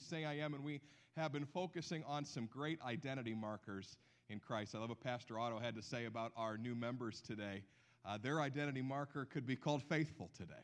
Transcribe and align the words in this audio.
Say 0.00 0.24
I 0.24 0.34
Am, 0.38 0.54
and 0.54 0.64
we 0.64 0.80
have 1.16 1.32
been 1.32 1.44
focusing 1.44 2.02
on 2.04 2.24
some 2.24 2.46
great 2.46 2.80
identity 2.82 3.34
markers 3.34 3.98
in 4.28 4.40
Christ. 4.40 4.74
I 4.74 4.78
love 4.78 4.88
what 4.88 5.00
Pastor 5.00 5.38
Otto 5.38 5.58
had 5.58 5.74
to 5.74 5.82
say 5.82 6.06
about 6.06 6.32
our 6.36 6.56
new 6.56 6.74
members 6.74 7.20
today. 7.20 7.62
Uh, 8.04 8.16
their 8.16 8.40
identity 8.40 8.80
marker 8.80 9.26
could 9.26 9.46
be 9.46 9.56
called 9.56 9.82
faithful 9.82 10.30
today. 10.36 10.54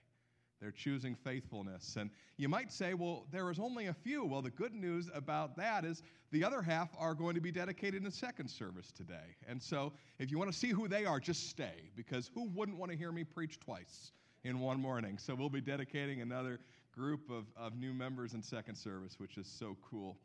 They're 0.61 0.71
choosing 0.71 1.15
faithfulness. 1.15 1.97
And 1.97 2.11
you 2.39 2.49
might 2.49 2.73
say, 2.73 2.95
well, 2.95 3.27
there 3.31 3.51
is 3.51 3.59
only 3.59 3.87
a 3.87 3.93
few. 3.93 4.25
Well, 4.25 4.41
the 4.41 4.51
good 4.51 4.75
news 4.75 5.11
about 5.15 5.55
that 5.59 5.85
is 5.85 6.03
the 6.33 6.43
other 6.43 6.63
half 6.63 6.89
are 6.99 7.15
going 7.15 7.35
to 7.35 7.43
be 7.43 7.53
dedicated 7.53 8.05
in 8.05 8.11
second 8.11 8.49
service 8.49 8.91
today. 8.91 9.37
And 9.47 9.63
so 9.63 9.93
if 10.19 10.31
you 10.31 10.39
want 10.39 10.51
to 10.51 10.59
see 10.59 10.69
who 10.69 10.89
they 10.89 11.05
are, 11.05 11.21
just 11.21 11.51
stay, 11.51 11.91
because 11.95 12.31
who 12.35 12.49
wouldn't 12.55 12.79
want 12.79 12.91
to 12.91 12.97
hear 12.97 13.13
me 13.13 13.23
preach 13.23 13.61
twice 13.61 14.13
in 14.45 14.61
one 14.61 14.81
morning? 14.81 15.19
So 15.19 15.35
we'll 15.35 15.51
be 15.51 15.61
dedicating 15.61 16.23
another 16.23 16.59
group 16.97 17.31
of, 17.31 17.45
of 17.57 17.77
new 17.77 17.93
members 17.93 18.33
in 18.33 18.43
second 18.43 18.75
service, 18.75 19.19
which 19.19 19.37
is 19.37 19.47
so 19.47 19.77
cool 19.89 20.17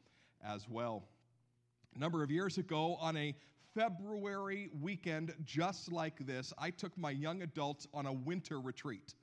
as 0.44 0.70
well. 0.70 1.04
A 1.96 2.00
number 2.00 2.24
of 2.24 2.32
years 2.32 2.58
ago, 2.58 2.98
on 3.02 3.18
a 3.18 3.36
February 3.76 4.70
weekend 4.82 5.34
just 5.44 5.92
like 5.92 6.26
this, 6.26 6.54
I 6.58 6.70
took 6.70 6.98
my 6.98 7.12
young 7.12 7.42
adults 7.42 7.88
on 7.94 8.06
a 8.06 8.14
winter 8.14 8.60
retreat. 8.60 9.16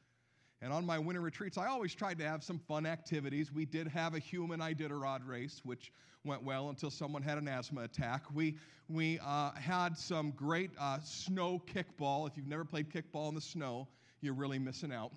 And 0.61 0.73
on 0.73 0.85
my 0.85 0.99
winter 0.99 1.21
retreats, 1.21 1.57
I 1.57 1.67
always 1.67 1.95
tried 1.95 2.19
to 2.19 2.25
have 2.25 2.43
some 2.43 2.59
fun 2.59 2.85
activities. 2.85 3.53
We 3.53 3.65
did 3.65 3.89
have 3.89 4.15
a 4.15 4.19
human 4.19 4.61
Iditarod 4.61 5.27
race, 5.27 5.61
which 5.65 5.93
went 6.25 6.43
well 6.43 6.69
until 6.69 6.91
someone 6.91 7.23
had 7.23 7.39
an 7.39 7.49
asthma 7.49 7.83
attack. 7.83 8.25
We, 8.35 8.57
we 8.89 9.21
uh, 9.25 9.53
had 9.53 9.97
some 9.97 10.33
great 10.33 10.71
uh, 10.79 10.99
snow 11.03 11.63
kickball. 11.73 12.29
If 12.29 12.37
you've 12.37 12.49
never 12.49 12.65
played 12.65 12.91
kickball 12.91 13.29
in 13.29 13.35
the 13.35 13.41
snow, 13.41 13.87
you're 14.21 14.35
really 14.35 14.59
missing 14.59 14.93
out. 14.93 15.13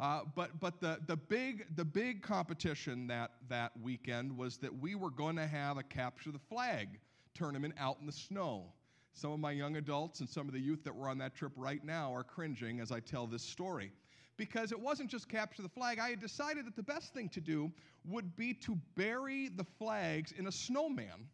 Uh, 0.00 0.22
but 0.34 0.58
but 0.58 0.80
the, 0.80 0.98
the, 1.06 1.16
big, 1.16 1.66
the 1.76 1.84
big 1.84 2.22
competition 2.22 3.06
that, 3.06 3.32
that 3.48 3.72
weekend 3.80 4.36
was 4.36 4.56
that 4.56 4.76
we 4.80 4.94
were 4.94 5.10
going 5.10 5.36
to 5.36 5.46
have 5.46 5.78
a 5.78 5.82
capture 5.82 6.32
the 6.32 6.38
flag 6.38 6.88
tournament 7.34 7.74
out 7.78 7.96
in 8.00 8.06
the 8.06 8.12
snow. 8.12 8.64
Some 9.12 9.30
of 9.30 9.38
my 9.38 9.52
young 9.52 9.76
adults 9.76 10.18
and 10.18 10.28
some 10.28 10.48
of 10.48 10.54
the 10.54 10.60
youth 10.60 10.82
that 10.84 10.94
were 10.94 11.08
on 11.08 11.18
that 11.18 11.36
trip 11.36 11.52
right 11.56 11.84
now 11.84 12.12
are 12.12 12.24
cringing 12.24 12.80
as 12.80 12.90
I 12.90 12.98
tell 12.98 13.28
this 13.28 13.42
story 13.42 13.92
because 14.36 14.72
it 14.72 14.80
wasn't 14.80 15.08
just 15.08 15.28
capture 15.28 15.62
the 15.62 15.68
flag. 15.68 16.00
I 16.00 16.10
had 16.10 16.20
decided 16.20 16.66
that 16.66 16.74
the 16.74 16.82
best 16.82 17.14
thing 17.14 17.28
to 17.30 17.40
do 17.40 17.70
would 18.04 18.34
be 18.36 18.52
to 18.54 18.76
bury 18.96 19.48
the 19.48 19.64
flags 19.78 20.32
in 20.32 20.48
a 20.48 20.52
snowman 20.52 21.28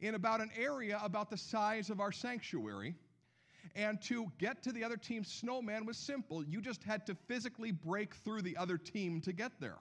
in 0.00 0.14
about 0.14 0.40
an 0.40 0.50
area 0.58 1.00
about 1.02 1.30
the 1.30 1.36
size 1.36 1.90
of 1.90 2.00
our 2.00 2.12
sanctuary. 2.12 2.94
And 3.74 4.00
to 4.02 4.30
get 4.38 4.62
to 4.62 4.72
the 4.72 4.84
other 4.84 4.96
team's 4.96 5.28
snowman 5.28 5.86
was 5.86 5.96
simple. 5.96 6.44
You 6.44 6.60
just 6.60 6.82
had 6.82 7.06
to 7.06 7.14
physically 7.26 7.72
break 7.72 8.14
through 8.16 8.42
the 8.42 8.56
other 8.56 8.78
team 8.78 9.20
to 9.22 9.32
get 9.32 9.52
there. 9.60 9.78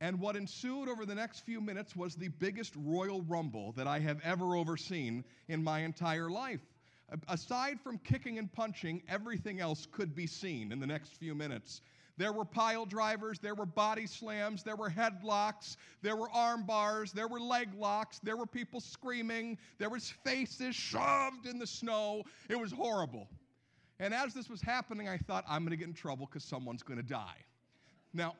And 0.00 0.18
what 0.18 0.34
ensued 0.34 0.88
over 0.88 1.06
the 1.06 1.14
next 1.14 1.40
few 1.40 1.60
minutes 1.60 1.94
was 1.94 2.16
the 2.16 2.28
biggest 2.28 2.74
Royal 2.76 3.22
Rumble 3.22 3.72
that 3.72 3.86
I 3.86 4.00
have 4.00 4.20
ever 4.24 4.56
overseen 4.56 5.24
in 5.48 5.62
my 5.62 5.80
entire 5.80 6.28
life. 6.28 6.60
Aside 7.28 7.78
from 7.80 7.98
kicking 7.98 8.38
and 8.38 8.52
punching, 8.52 9.02
everything 9.08 9.60
else 9.60 9.86
could 9.92 10.14
be 10.14 10.26
seen 10.26 10.72
in 10.72 10.80
the 10.80 10.86
next 10.86 11.10
few 11.18 11.34
minutes. 11.34 11.82
There 12.18 12.32
were 12.32 12.44
pile 12.44 12.84
drivers, 12.84 13.38
there 13.38 13.54
were 13.54 13.66
body 13.66 14.06
slams, 14.06 14.62
there 14.62 14.76
were 14.76 14.90
headlocks, 14.90 15.76
there 16.02 16.16
were 16.16 16.30
arm 16.30 16.64
bars, 16.66 17.12
there 17.12 17.28
were 17.28 17.40
leg 17.40 17.68
locks, 17.74 18.18
there 18.22 18.36
were 18.36 18.46
people 18.46 18.80
screaming, 18.80 19.58
there 19.78 19.88
was 19.88 20.10
faces 20.10 20.74
shoved 20.74 21.46
in 21.46 21.58
the 21.58 21.66
snow. 21.66 22.22
It 22.48 22.58
was 22.58 22.70
horrible. 22.70 23.28
And 23.98 24.12
as 24.12 24.34
this 24.34 24.50
was 24.50 24.60
happening, 24.60 25.08
I 25.08 25.16
thought, 25.16 25.44
I'm 25.48 25.62
going 25.62 25.70
to 25.70 25.76
get 25.76 25.88
in 25.88 25.94
trouble 25.94 26.26
because 26.26 26.44
someone's 26.44 26.82
going 26.82 26.98
to 26.98 27.06
die. 27.06 27.38
Now, 28.12 28.34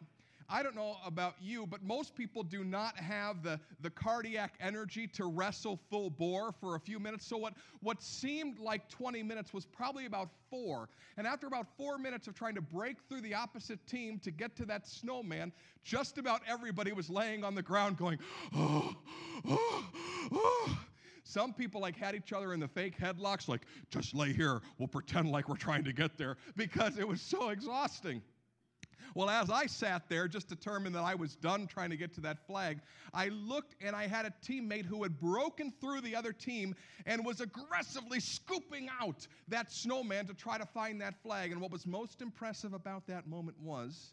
I 0.48 0.62
don't 0.62 0.74
know 0.74 0.96
about 1.04 1.34
you, 1.40 1.66
but 1.66 1.82
most 1.82 2.14
people 2.14 2.42
do 2.42 2.64
not 2.64 2.96
have 2.96 3.42
the, 3.42 3.58
the 3.80 3.90
cardiac 3.90 4.54
energy 4.60 5.06
to 5.08 5.26
wrestle 5.26 5.78
full 5.90 6.10
bore 6.10 6.52
for 6.52 6.76
a 6.76 6.80
few 6.80 6.98
minutes. 6.98 7.26
So, 7.26 7.36
what, 7.36 7.54
what 7.80 8.02
seemed 8.02 8.58
like 8.58 8.88
20 8.88 9.22
minutes 9.22 9.52
was 9.52 9.66
probably 9.66 10.06
about 10.06 10.30
four. 10.50 10.88
And 11.16 11.26
after 11.26 11.46
about 11.46 11.66
four 11.76 11.98
minutes 11.98 12.26
of 12.26 12.34
trying 12.34 12.54
to 12.54 12.62
break 12.62 12.96
through 13.08 13.22
the 13.22 13.34
opposite 13.34 13.84
team 13.86 14.18
to 14.20 14.30
get 14.30 14.56
to 14.56 14.64
that 14.66 14.86
snowman, 14.86 15.52
just 15.82 16.18
about 16.18 16.42
everybody 16.46 16.92
was 16.92 17.10
laying 17.10 17.44
on 17.44 17.54
the 17.54 17.62
ground 17.62 17.96
going, 17.96 18.18
oh, 18.54 18.94
oh, 19.48 19.84
oh. 20.32 20.78
Some 21.24 21.52
people 21.52 21.80
like 21.80 21.96
had 21.96 22.14
each 22.14 22.32
other 22.32 22.52
in 22.52 22.60
the 22.60 22.68
fake 22.68 22.98
headlocks, 22.98 23.48
like, 23.48 23.62
just 23.90 24.14
lay 24.14 24.32
here, 24.32 24.60
we'll 24.78 24.88
pretend 24.88 25.30
like 25.30 25.48
we're 25.48 25.56
trying 25.56 25.84
to 25.84 25.92
get 25.92 26.18
there, 26.18 26.36
because 26.56 26.98
it 26.98 27.06
was 27.06 27.20
so 27.20 27.50
exhausting. 27.50 28.20
Well, 29.14 29.28
as 29.28 29.50
I 29.50 29.66
sat 29.66 30.08
there, 30.08 30.26
just 30.28 30.48
determined 30.48 30.94
that 30.94 31.04
I 31.04 31.14
was 31.14 31.36
done 31.36 31.66
trying 31.66 31.90
to 31.90 31.96
get 31.96 32.14
to 32.14 32.20
that 32.22 32.46
flag, 32.46 32.80
I 33.12 33.28
looked 33.28 33.76
and 33.82 33.94
I 33.94 34.06
had 34.06 34.24
a 34.24 34.32
teammate 34.44 34.86
who 34.86 35.02
had 35.02 35.18
broken 35.18 35.72
through 35.80 36.00
the 36.00 36.16
other 36.16 36.32
team 36.32 36.74
and 37.06 37.24
was 37.24 37.40
aggressively 37.40 38.20
scooping 38.20 38.88
out 39.00 39.26
that 39.48 39.70
snowman 39.70 40.26
to 40.26 40.34
try 40.34 40.58
to 40.58 40.66
find 40.66 41.00
that 41.00 41.22
flag. 41.22 41.52
And 41.52 41.60
what 41.60 41.70
was 41.70 41.86
most 41.86 42.22
impressive 42.22 42.72
about 42.72 43.06
that 43.06 43.26
moment 43.26 43.60
was 43.60 44.12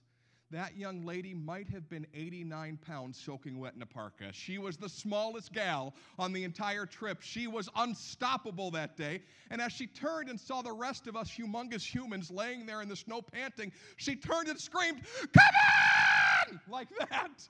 that 0.51 0.75
young 0.75 1.05
lady 1.05 1.33
might 1.33 1.69
have 1.69 1.87
been 1.89 2.07
89 2.13 2.79
pounds 2.85 3.19
soaking 3.19 3.59
wet 3.59 3.73
in 3.75 3.81
a 3.81 3.85
parka. 3.85 4.31
She 4.31 4.57
was 4.57 4.77
the 4.77 4.89
smallest 4.89 5.53
gal 5.53 5.93
on 6.17 6.33
the 6.33 6.43
entire 6.43 6.85
trip. 6.85 7.21
She 7.21 7.47
was 7.47 7.69
unstoppable 7.75 8.71
that 8.71 8.97
day. 8.97 9.21
And 9.51 9.61
as 9.61 9.71
she 9.71 9.85
turned 9.85 10.29
and 10.29 10.39
saw 10.39 10.61
the 10.61 10.71
rest 10.71 11.07
of 11.07 11.15
us 11.15 11.29
humongous 11.29 11.83
humans 11.83 12.31
laying 12.31 12.65
there 12.65 12.81
in 12.81 12.89
the 12.89 12.95
snow 12.95 13.21
panting, 13.21 13.71
she 13.97 14.15
turned 14.15 14.47
and 14.47 14.59
screamed, 14.59 15.01
Come 15.33 16.51
on! 16.51 16.59
Like 16.67 16.89
that. 16.97 17.47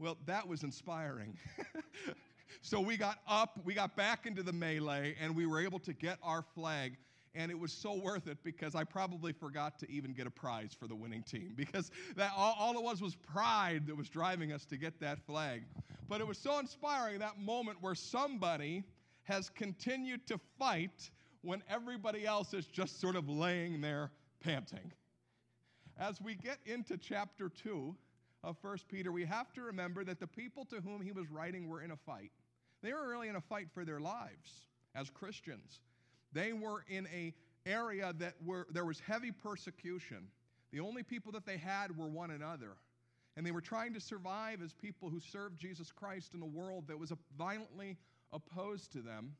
Well, 0.00 0.16
that 0.26 0.46
was 0.46 0.64
inspiring. 0.64 1.36
so 2.62 2.80
we 2.80 2.96
got 2.96 3.18
up, 3.28 3.60
we 3.64 3.74
got 3.74 3.96
back 3.96 4.26
into 4.26 4.42
the 4.42 4.52
melee, 4.52 5.16
and 5.20 5.34
we 5.34 5.46
were 5.46 5.60
able 5.60 5.78
to 5.80 5.92
get 5.92 6.18
our 6.22 6.42
flag 6.54 6.96
and 7.38 7.52
it 7.52 7.58
was 7.58 7.72
so 7.72 7.94
worth 7.94 8.26
it 8.26 8.36
because 8.42 8.74
I 8.74 8.82
probably 8.82 9.32
forgot 9.32 9.78
to 9.78 9.90
even 9.90 10.12
get 10.12 10.26
a 10.26 10.30
prize 10.30 10.76
for 10.78 10.88
the 10.88 10.96
winning 10.96 11.22
team 11.22 11.52
because 11.56 11.90
that 12.16 12.32
all, 12.36 12.56
all, 12.58 12.76
it 12.76 12.82
was 12.82 13.00
was 13.00 13.14
pride 13.14 13.86
that 13.86 13.96
was 13.96 14.08
driving 14.08 14.52
us 14.52 14.66
to 14.66 14.76
get 14.76 15.00
that 15.00 15.24
flag. 15.24 15.62
But 16.08 16.20
it 16.20 16.26
was 16.26 16.36
so 16.36 16.58
inspiring 16.58 17.20
that 17.20 17.38
moment 17.38 17.78
where 17.80 17.94
somebody 17.94 18.82
has 19.22 19.50
continued 19.50 20.26
to 20.26 20.40
fight 20.58 21.10
when 21.42 21.62
everybody 21.70 22.26
else 22.26 22.54
is 22.54 22.66
just 22.66 23.00
sort 23.00 23.14
of 23.14 23.28
laying 23.28 23.80
there 23.80 24.10
panting. 24.40 24.92
As 25.96 26.20
we 26.20 26.34
get 26.34 26.58
into 26.66 26.96
chapter 26.96 27.48
2 27.48 27.94
of 28.42 28.56
1 28.62 28.78
Peter, 28.88 29.12
we 29.12 29.24
have 29.24 29.52
to 29.52 29.62
remember 29.62 30.02
that 30.04 30.18
the 30.18 30.26
people 30.26 30.64
to 30.66 30.76
whom 30.80 31.02
he 31.02 31.12
was 31.12 31.30
writing 31.30 31.68
were 31.68 31.82
in 31.82 31.92
a 31.92 31.96
fight. 31.96 32.32
They 32.82 32.92
were 32.92 33.08
really 33.08 33.28
in 33.28 33.36
a 33.36 33.40
fight 33.40 33.68
for 33.72 33.84
their 33.84 34.00
lives 34.00 34.66
as 34.94 35.10
Christians. 35.10 35.80
They 36.32 36.52
were 36.52 36.84
in 36.88 37.06
a 37.14 37.34
area 37.66 38.14
that 38.18 38.34
were, 38.44 38.66
there 38.70 38.84
was 38.84 39.00
heavy 39.00 39.32
persecution. 39.32 40.28
The 40.72 40.80
only 40.80 41.02
people 41.02 41.32
that 41.32 41.46
they 41.46 41.56
had 41.56 41.96
were 41.96 42.08
one 42.08 42.30
another. 42.30 42.76
And 43.36 43.46
they 43.46 43.52
were 43.52 43.60
trying 43.60 43.94
to 43.94 44.00
survive 44.00 44.62
as 44.62 44.72
people 44.72 45.08
who 45.08 45.20
served 45.20 45.58
Jesus 45.58 45.92
Christ 45.92 46.34
in 46.34 46.42
a 46.42 46.46
world 46.46 46.88
that 46.88 46.98
was 46.98 47.12
violently 47.36 47.96
opposed 48.32 48.92
to 48.92 48.98
them. 48.98 49.34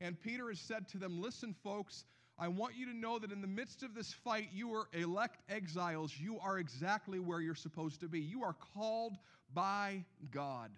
And 0.00 0.20
Peter 0.20 0.48
has 0.48 0.60
said 0.60 0.88
to 0.88 0.98
them, 0.98 1.20
Listen, 1.20 1.54
folks, 1.64 2.04
I 2.38 2.48
want 2.48 2.74
you 2.76 2.86
to 2.86 2.96
know 2.96 3.18
that 3.18 3.32
in 3.32 3.40
the 3.40 3.46
midst 3.46 3.82
of 3.82 3.94
this 3.94 4.12
fight, 4.12 4.48
you 4.52 4.72
are 4.74 4.88
elect 4.92 5.38
exiles. 5.48 6.14
You 6.18 6.38
are 6.40 6.58
exactly 6.58 7.18
where 7.18 7.40
you're 7.40 7.54
supposed 7.54 8.00
to 8.00 8.08
be. 8.08 8.20
You 8.20 8.42
are 8.42 8.56
called 8.74 9.16
by 9.52 10.04
God 10.30 10.70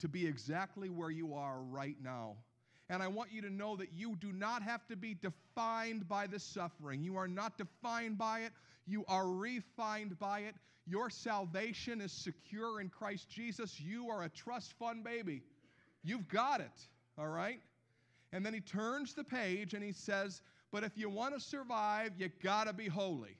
to 0.00 0.08
be 0.08 0.26
exactly 0.26 0.88
where 0.88 1.10
you 1.10 1.34
are 1.34 1.60
right 1.60 1.96
now. 2.02 2.36
And 2.90 3.04
I 3.04 3.06
want 3.06 3.30
you 3.32 3.40
to 3.42 3.50
know 3.50 3.76
that 3.76 3.92
you 3.94 4.16
do 4.16 4.32
not 4.32 4.64
have 4.64 4.84
to 4.88 4.96
be 4.96 5.14
defined 5.14 6.08
by 6.08 6.26
the 6.26 6.40
suffering. 6.40 7.04
You 7.04 7.16
are 7.16 7.28
not 7.28 7.56
defined 7.56 8.18
by 8.18 8.40
it, 8.40 8.52
you 8.86 9.04
are 9.06 9.28
refined 9.28 10.18
by 10.18 10.40
it. 10.40 10.56
Your 10.86 11.08
salvation 11.08 12.00
is 12.00 12.10
secure 12.10 12.80
in 12.80 12.88
Christ 12.88 13.28
Jesus. 13.30 13.78
You 13.78 14.10
are 14.10 14.24
a 14.24 14.28
trust 14.28 14.72
fund 14.72 15.04
baby. 15.04 15.42
You've 16.02 16.26
got 16.26 16.60
it, 16.60 16.88
all 17.16 17.28
right? 17.28 17.60
And 18.32 18.44
then 18.44 18.54
he 18.54 18.60
turns 18.60 19.14
the 19.14 19.22
page 19.22 19.74
and 19.74 19.84
he 19.84 19.92
says, 19.92 20.40
But 20.72 20.82
if 20.82 20.98
you 20.98 21.08
want 21.08 21.34
to 21.34 21.40
survive, 21.40 22.12
you 22.18 22.28
got 22.42 22.66
to 22.66 22.72
be 22.72 22.88
holy. 22.88 23.36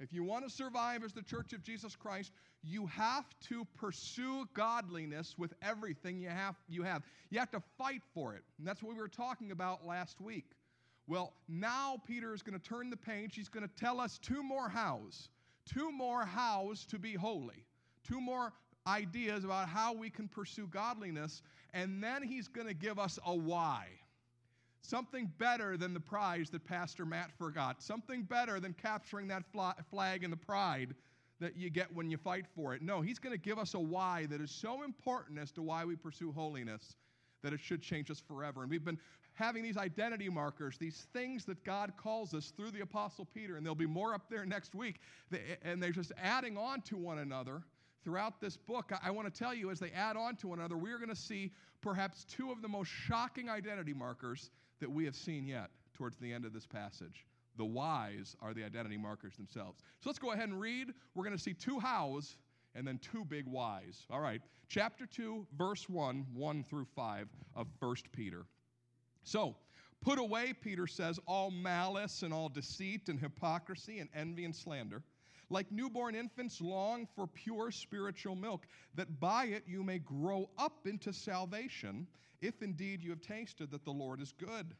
If 0.00 0.12
you 0.12 0.24
want 0.24 0.48
to 0.48 0.50
survive 0.50 1.04
as 1.04 1.12
the 1.12 1.22
church 1.22 1.52
of 1.52 1.62
Jesus 1.62 1.94
Christ, 1.94 2.32
you 2.66 2.86
have 2.86 3.24
to 3.48 3.66
pursue 3.76 4.48
godliness 4.54 5.34
with 5.36 5.52
everything 5.62 6.18
you 6.18 6.28
have. 6.28 6.56
You 6.68 6.82
have. 6.82 7.02
You 7.30 7.38
have 7.38 7.50
to 7.50 7.62
fight 7.76 8.02
for 8.14 8.34
it. 8.34 8.42
And 8.58 8.66
that's 8.66 8.82
what 8.82 8.94
we 8.94 9.00
were 9.00 9.08
talking 9.08 9.50
about 9.50 9.86
last 9.86 10.20
week. 10.20 10.46
Well, 11.06 11.34
now 11.48 12.00
Peter 12.06 12.32
is 12.32 12.42
going 12.42 12.58
to 12.58 12.64
turn 12.68 12.88
the 12.88 12.96
page. 12.96 13.36
He's 13.36 13.48
going 13.48 13.68
to 13.68 13.74
tell 13.74 14.00
us 14.00 14.18
two 14.18 14.42
more 14.42 14.68
hows. 14.68 15.28
Two 15.66 15.92
more 15.92 16.24
hows 16.24 16.86
to 16.86 16.98
be 16.98 17.14
holy. 17.14 17.64
Two 18.06 18.20
more 18.20 18.52
ideas 18.86 19.44
about 19.44 19.68
how 19.68 19.92
we 19.92 20.08
can 20.08 20.28
pursue 20.28 20.66
godliness. 20.66 21.42
And 21.74 22.02
then 22.02 22.22
he's 22.22 22.48
going 22.48 22.68
to 22.68 22.74
give 22.74 22.98
us 22.98 23.18
a 23.26 23.34
why. 23.34 23.86
Something 24.80 25.30
better 25.38 25.76
than 25.76 25.94
the 25.94 26.00
prize 26.00 26.50
that 26.50 26.64
Pastor 26.66 27.04
Matt 27.04 27.30
forgot. 27.38 27.82
Something 27.82 28.22
better 28.22 28.60
than 28.60 28.74
capturing 28.74 29.28
that 29.28 29.44
flag 29.90 30.24
and 30.24 30.32
the 30.32 30.36
pride 30.36 30.94
that 31.44 31.58
you 31.58 31.68
get 31.68 31.94
when 31.94 32.10
you 32.10 32.16
fight 32.16 32.46
for 32.56 32.74
it. 32.74 32.80
No, 32.80 33.02
He's 33.02 33.18
going 33.18 33.34
to 33.34 33.40
give 33.40 33.58
us 33.58 33.74
a 33.74 33.78
why 33.78 34.26
that 34.30 34.40
is 34.40 34.50
so 34.50 34.82
important 34.82 35.38
as 35.38 35.52
to 35.52 35.62
why 35.62 35.84
we 35.84 35.94
pursue 35.94 36.32
holiness 36.32 36.96
that 37.42 37.52
it 37.52 37.60
should 37.60 37.82
change 37.82 38.10
us 38.10 38.22
forever. 38.26 38.62
And 38.62 38.70
we've 38.70 38.84
been 38.84 38.98
having 39.34 39.62
these 39.62 39.76
identity 39.76 40.30
markers, 40.30 40.78
these 40.78 41.06
things 41.12 41.44
that 41.44 41.62
God 41.62 41.92
calls 41.98 42.32
us 42.32 42.52
through 42.56 42.70
the 42.70 42.80
Apostle 42.80 43.26
Peter, 43.34 43.56
and 43.56 43.66
there'll 43.66 43.74
be 43.74 43.84
more 43.84 44.14
up 44.14 44.30
there 44.30 44.46
next 44.46 44.74
week. 44.74 45.00
And 45.62 45.82
they're 45.82 45.90
just 45.90 46.12
adding 46.20 46.56
on 46.56 46.80
to 46.82 46.96
one 46.96 47.18
another 47.18 47.62
throughout 48.02 48.40
this 48.40 48.56
book. 48.56 48.90
I 49.02 49.10
want 49.10 49.32
to 49.32 49.38
tell 49.38 49.52
you, 49.52 49.70
as 49.70 49.78
they 49.78 49.90
add 49.90 50.16
on 50.16 50.36
to 50.36 50.48
one 50.48 50.60
another, 50.60 50.78
we're 50.78 50.98
going 50.98 51.10
to 51.10 51.16
see 51.16 51.52
perhaps 51.82 52.24
two 52.24 52.50
of 52.50 52.62
the 52.62 52.68
most 52.68 52.88
shocking 52.88 53.50
identity 53.50 53.92
markers 53.92 54.50
that 54.80 54.90
we 54.90 55.04
have 55.04 55.14
seen 55.14 55.46
yet 55.46 55.68
towards 55.92 56.16
the 56.18 56.32
end 56.32 56.46
of 56.46 56.54
this 56.54 56.66
passage. 56.66 57.26
The 57.56 57.64
whys 57.64 58.36
are 58.42 58.52
the 58.52 58.64
identity 58.64 58.96
markers 58.96 59.36
themselves. 59.36 59.80
So 60.00 60.10
let's 60.10 60.18
go 60.18 60.32
ahead 60.32 60.48
and 60.48 60.60
read. 60.60 60.92
We're 61.14 61.24
going 61.24 61.36
to 61.36 61.42
see 61.42 61.54
two 61.54 61.78
hows 61.78 62.36
and 62.74 62.86
then 62.86 62.98
two 62.98 63.24
big 63.24 63.46
whys. 63.46 64.06
All 64.10 64.20
right, 64.20 64.40
chapter 64.68 65.06
2, 65.06 65.46
verse 65.56 65.88
1, 65.88 66.26
1 66.34 66.64
through 66.64 66.86
5 66.96 67.28
of 67.54 67.68
1 67.78 67.96
Peter. 68.12 68.46
So, 69.22 69.56
put 70.02 70.18
away, 70.18 70.52
Peter 70.52 70.86
says, 70.86 71.18
all 71.26 71.50
malice 71.50 72.22
and 72.22 72.34
all 72.34 72.48
deceit 72.48 73.08
and 73.08 73.18
hypocrisy 73.18 74.00
and 74.00 74.10
envy 74.14 74.44
and 74.44 74.54
slander. 74.54 75.02
Like 75.50 75.70
newborn 75.70 76.14
infants, 76.14 76.60
long 76.60 77.06
for 77.14 77.26
pure 77.26 77.70
spiritual 77.70 78.34
milk, 78.34 78.66
that 78.94 79.20
by 79.20 79.46
it 79.46 79.64
you 79.66 79.82
may 79.82 79.98
grow 79.98 80.48
up 80.58 80.86
into 80.86 81.12
salvation, 81.12 82.06
if 82.40 82.62
indeed 82.62 83.02
you 83.02 83.10
have 83.10 83.20
tasted 83.20 83.70
that 83.70 83.84
the 83.84 83.90
Lord 83.90 84.20
is 84.20 84.32
good. 84.32 84.74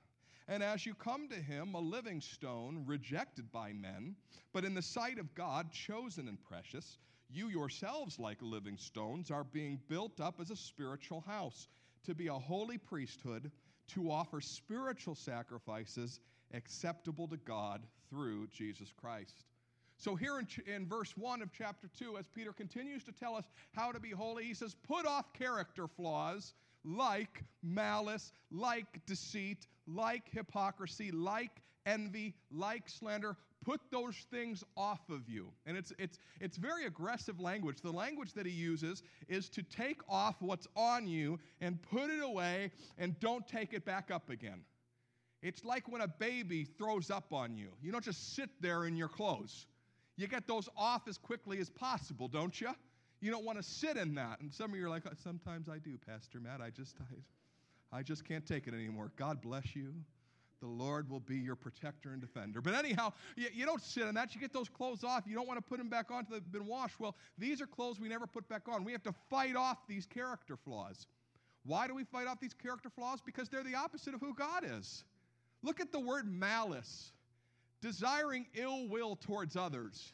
And 0.47 0.63
as 0.63 0.85
you 0.85 0.95
come 0.95 1.29
to 1.29 1.37
him, 1.37 1.75
a 1.75 1.81
living 1.81 2.21
stone, 2.21 2.85
rejected 2.87 3.51
by 3.51 3.73
men, 3.73 4.15
but 4.53 4.65
in 4.65 4.75
the 4.75 4.83
sight 4.83 5.19
of 5.19 5.35
God, 5.35 5.73
chosen 5.73 6.29
and 6.29 6.39
precious, 6.43 6.99
you 7.31 7.49
yourselves, 7.49 8.19
like 8.19 8.39
living 8.43 8.77
stones, 8.77 9.31
are 9.31 9.45
being 9.45 9.81
built 9.89 10.21
up 10.21 10.41
as 10.41 10.51
a 10.51 10.57
spiritual 10.57 11.23
house, 11.23 11.69
to 12.05 12.15
be 12.15 12.27
a 12.27 12.35
holy 12.35 12.77
priesthood, 12.77 13.51
to 13.89 14.11
offer 14.11 14.41
spiritual 14.41 15.15
sacrifices 15.15 16.21
acceptable 16.53 17.27
to 17.29 17.39
God 17.39 17.83
through 18.11 18.47
Jesus 18.49 18.93
Christ. 19.01 19.45
So, 19.97 20.15
here 20.15 20.39
in, 20.39 20.47
in, 20.67 20.87
verse 20.87 21.17
1 21.17 21.41
of 21.41 21.51
chapter 21.57 21.89
2, 21.99 22.19
as 22.19 22.27
Peter 22.29 22.53
continues 22.53 23.05
to 23.05 23.13
tell 23.13 23.37
us 23.37 23.45
how 23.73 23.93
to 23.93 24.01
be 24.01 24.11
holy, 24.11 24.45
he 24.45 24.55
says, 24.55 24.77
Put 24.87 25.07
off 25.07 25.33
character 25.33 25.87
flaws 25.87 26.53
like 26.85 27.43
malice, 27.63 28.33
like 28.51 29.05
deceit, 29.07 29.67
like 29.87 30.29
hypocrisy, 30.31 31.11
like 31.11 31.63
envy, 31.87 32.35
like 32.51 32.89
slander. 32.89 33.37
Put 33.65 33.81
those 33.91 34.17
things 34.31 34.63
off 34.77 35.09
of 35.09 35.29
you. 35.29 35.49
And 35.65 35.77
it's, 35.77 35.93
it's, 35.99 36.19
it's 36.41 36.59
very 36.59 36.85
aggressive 36.85 37.41
language. 37.41 37.81
The 37.81 37.91
language 37.91 38.35
that 38.35 38.45
he 38.45 38.53
uses 38.53 39.03
is 39.29 39.49
to 39.51 39.63
take 39.63 40.01
off 40.09 40.37
what's 40.41 40.67
on 40.77 41.07
you 41.07 41.39
and 41.61 41.81
put 41.81 42.11
it 42.11 42.23
away 42.23 42.73
and 42.99 43.19
don't 43.21 43.47
take 43.49 43.73
it 43.73 43.85
back 43.87 44.11
up 44.11 44.29
again. 44.29 44.61
It's 45.43 45.65
like 45.65 45.89
when 45.89 46.03
a 46.03 46.09
baby 46.09 46.65
throws 46.65 47.11
up 47.11 47.33
on 47.33 47.57
you. 47.57 47.69
You 47.83 47.93
don't 47.93 48.05
just 48.05 48.35
sit 48.35 48.51
there 48.61 48.85
in 48.87 48.97
your 48.97 49.09
clothes. 49.09 49.67
You 50.17 50.27
get 50.27 50.47
those 50.47 50.69
off 50.77 51.09
as 51.09 51.19
quickly 51.19 51.59
as 51.59 51.69
possible, 51.69 52.29
don't 52.29 52.59
you? 52.61 52.71
You 53.21 53.31
don't 53.31 53.45
want 53.45 53.59
to 53.59 53.65
sit 53.65 53.97
in 53.97 54.15
that. 54.17 54.41
And 54.41 54.53
some 54.53 54.71
of 54.71 54.77
you 54.77 54.87
are 54.87 54.91
like, 54.91 55.07
uh, 55.07 55.11
sometimes 55.23 55.69
I 55.69 55.79
do, 55.79 55.99
Pastor 56.07 56.41
Matt. 56.41 56.61
I 56.61 56.71
just, 56.71 56.97
I, 57.01 57.15
I 57.93 58.03
just 58.03 58.25
can't 58.25 58.45
take 58.45 58.67
it 58.67 58.75
anymore. 58.75 59.13
God 59.17 59.41
bless 59.41 59.75
you. 59.77 59.95
The 60.61 60.67
Lord 60.67 61.11
will 61.11 61.21
be 61.21 61.37
your 61.37 61.57
protector 61.57 62.13
and 62.13 62.21
defender. 62.21 62.61
But 62.61 62.75
anyhow, 62.75 63.13
you, 63.37 63.49
you 63.53 63.67
don't 63.67 63.83
sit 63.83 64.05
in 64.05 64.15
that. 64.15 64.35
You 64.35 64.41
get 64.41 64.53
those 64.53 64.69
clothes 64.69 65.05
off. 65.05 65.25
You 65.27 65.35
don't 65.35 65.47
want 65.47 65.59
to 65.59 65.63
put 65.63 65.79
them 65.79 65.91
back 65.91 66.11
on 66.11 66.21
until 66.21 66.37
they've 66.37 66.53
been 66.53 66.67
washed. 66.67 66.99
Well, 66.99 67.15
these 67.37 67.61
are 67.61 67.67
clothes 67.67 68.01
we 68.01 68.09
never 68.09 68.27
put 68.27 68.49
back 68.49 68.63
on. 68.69 68.83
We 68.83 68.93
have 68.93 69.03
to 69.03 69.15
fight 69.29 69.57
off 69.57 69.87
these 69.87 70.07
character 70.07 70.57
flaws. 70.57 71.07
Why 71.65 71.87
do 71.87 71.95
we 71.95 72.05
fight 72.05 72.27
off 72.27 72.41
these 72.41 72.55
character 72.55 72.89
flaws? 72.89 73.21
Because 73.25 73.49
they're 73.49 73.63
the 73.63 73.75
opposite 73.75 74.15
of 74.15 74.21
who 74.21 74.35
God 74.35 74.65
is. 74.65 75.05
Look 75.63 75.81
at 75.81 75.93
the 75.93 76.01
word 76.01 76.27
malice 76.27 77.13
desiring 77.85 78.47
ill 78.55 78.89
will 78.89 79.17
towards 79.17 79.57
others. 79.57 80.13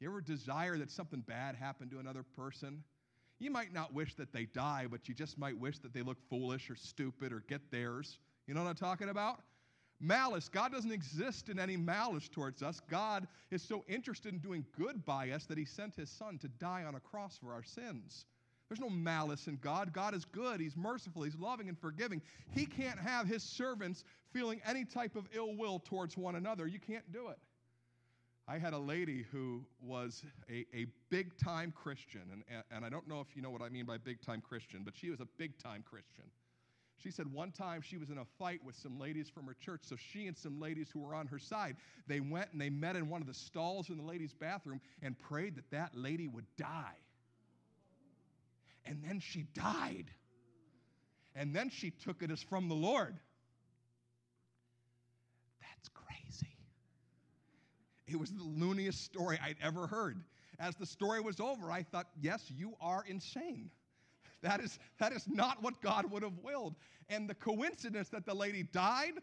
You 0.00 0.08
ever 0.10 0.20
desire 0.20 0.76
that 0.76 0.90
something 0.90 1.20
bad 1.20 1.56
happened 1.56 1.90
to 1.92 1.98
another 1.98 2.22
person? 2.22 2.82
You 3.38 3.50
might 3.50 3.72
not 3.72 3.92
wish 3.92 4.14
that 4.14 4.32
they 4.32 4.46
die, 4.46 4.86
but 4.90 5.08
you 5.08 5.14
just 5.14 5.38
might 5.38 5.58
wish 5.58 5.78
that 5.80 5.92
they 5.92 6.02
look 6.02 6.18
foolish 6.30 6.70
or 6.70 6.76
stupid 6.76 7.32
or 7.32 7.40
get 7.48 7.70
theirs. 7.70 8.18
You 8.46 8.54
know 8.54 8.62
what 8.62 8.70
I'm 8.70 8.76
talking 8.76 9.10
about? 9.10 9.40
Malice. 10.00 10.48
God 10.48 10.72
doesn't 10.72 10.92
exist 10.92 11.48
in 11.48 11.58
any 11.58 11.76
malice 11.76 12.28
towards 12.28 12.62
us. 12.62 12.80
God 12.90 13.26
is 13.50 13.62
so 13.62 13.84
interested 13.88 14.32
in 14.32 14.38
doing 14.38 14.64
good 14.76 15.04
by 15.04 15.30
us 15.30 15.44
that 15.46 15.58
He 15.58 15.64
sent 15.64 15.96
His 15.96 16.10
Son 16.10 16.38
to 16.38 16.48
die 16.48 16.84
on 16.84 16.94
a 16.94 17.00
cross 17.00 17.38
for 17.38 17.52
our 17.52 17.62
sins. 17.62 18.26
There's 18.68 18.80
no 18.80 18.90
malice 18.90 19.46
in 19.46 19.56
God. 19.56 19.92
God 19.92 20.14
is 20.14 20.24
good. 20.24 20.60
He's 20.60 20.76
merciful. 20.76 21.22
He's 21.22 21.36
loving 21.36 21.68
and 21.68 21.78
forgiving. 21.78 22.20
He 22.50 22.66
can't 22.66 22.98
have 22.98 23.26
His 23.26 23.42
servants 23.42 24.04
feeling 24.32 24.60
any 24.66 24.84
type 24.84 25.14
of 25.14 25.28
ill 25.34 25.54
will 25.54 25.78
towards 25.78 26.16
one 26.16 26.34
another. 26.34 26.66
You 26.66 26.80
can't 26.80 27.10
do 27.12 27.28
it. 27.28 27.38
I 28.48 28.58
had 28.58 28.74
a 28.74 28.78
lady 28.78 29.24
who 29.32 29.64
was 29.82 30.22
a, 30.48 30.64
a 30.72 30.86
big 31.10 31.36
time 31.36 31.72
Christian, 31.72 32.22
and, 32.30 32.62
and 32.70 32.84
I 32.84 32.88
don't 32.88 33.08
know 33.08 33.20
if 33.20 33.34
you 33.34 33.42
know 33.42 33.50
what 33.50 33.62
I 33.62 33.68
mean 33.68 33.86
by 33.86 33.98
big 33.98 34.22
time 34.22 34.40
Christian, 34.40 34.82
but 34.84 34.94
she 34.96 35.10
was 35.10 35.20
a 35.20 35.26
big 35.36 35.58
time 35.58 35.82
Christian. 35.88 36.24
She 36.96 37.10
said 37.10 37.30
one 37.32 37.50
time 37.50 37.82
she 37.82 37.98
was 37.98 38.08
in 38.08 38.18
a 38.18 38.24
fight 38.38 38.60
with 38.64 38.76
some 38.76 38.98
ladies 38.98 39.28
from 39.28 39.46
her 39.46 39.56
church, 39.60 39.80
so 39.82 39.96
she 39.96 40.28
and 40.28 40.36
some 40.36 40.60
ladies 40.60 40.88
who 40.92 41.00
were 41.00 41.14
on 41.14 41.26
her 41.26 41.38
side, 41.38 41.76
they 42.06 42.20
went 42.20 42.52
and 42.52 42.60
they 42.60 42.70
met 42.70 42.96
in 42.96 43.08
one 43.08 43.20
of 43.20 43.26
the 43.26 43.34
stalls 43.34 43.90
in 43.90 43.96
the 43.96 44.02
ladies' 44.02 44.32
bathroom 44.32 44.80
and 45.02 45.18
prayed 45.18 45.56
that 45.56 45.70
that 45.72 45.90
lady 45.94 46.28
would 46.28 46.46
die. 46.56 46.96
And 48.84 49.02
then 49.04 49.18
she 49.18 49.46
died. 49.54 50.06
And 51.34 51.54
then 51.54 51.68
she 51.68 51.90
took 51.90 52.22
it 52.22 52.30
as 52.30 52.42
from 52.42 52.68
the 52.68 52.74
Lord. 52.74 53.18
It 58.08 58.18
was 58.18 58.30
the 58.30 58.42
looniest 58.42 59.04
story 59.04 59.38
I'd 59.42 59.56
ever 59.62 59.86
heard. 59.86 60.22
As 60.58 60.76
the 60.76 60.86
story 60.86 61.20
was 61.20 61.40
over, 61.40 61.70
I 61.70 61.82
thought, 61.82 62.06
yes, 62.20 62.50
you 62.54 62.74
are 62.80 63.04
insane. 63.06 63.70
That 64.42 64.60
is, 64.60 64.78
that 64.98 65.12
is 65.12 65.26
not 65.28 65.62
what 65.62 65.80
God 65.80 66.10
would 66.10 66.22
have 66.22 66.38
willed. 66.42 66.76
And 67.08 67.28
the 67.28 67.34
coincidence 67.34 68.08
that 68.10 68.24
the 68.26 68.34
lady 68.34 68.62
died, 68.62 69.14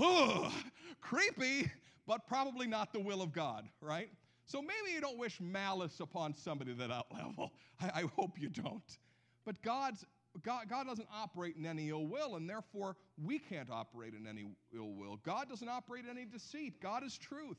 ugh, 0.00 0.52
creepy, 1.00 1.70
but 2.06 2.26
probably 2.26 2.66
not 2.66 2.92
the 2.92 3.00
will 3.00 3.22
of 3.22 3.32
God, 3.32 3.68
right? 3.80 4.10
So 4.44 4.60
maybe 4.60 4.94
you 4.94 5.00
don't 5.00 5.18
wish 5.18 5.40
malice 5.40 6.00
upon 6.00 6.34
somebody 6.34 6.72
that 6.72 6.90
level. 7.12 7.52
I, 7.80 7.90
I 7.94 8.02
hope 8.14 8.38
you 8.38 8.48
don't. 8.48 8.98
But 9.44 9.60
God's 9.62 10.04
God, 10.42 10.68
God 10.68 10.86
doesn't 10.86 11.08
operate 11.14 11.56
in 11.56 11.64
any 11.64 11.88
ill 11.88 12.06
will, 12.06 12.36
and 12.36 12.48
therefore 12.48 12.96
we 13.22 13.38
can't 13.38 13.70
operate 13.70 14.12
in 14.12 14.26
any 14.26 14.44
ill 14.74 14.92
will. 14.92 15.18
God 15.24 15.48
doesn't 15.48 15.68
operate 15.68 16.04
in 16.04 16.10
any 16.10 16.26
deceit. 16.26 16.80
God 16.80 17.02
is 17.04 17.16
truth. 17.16 17.56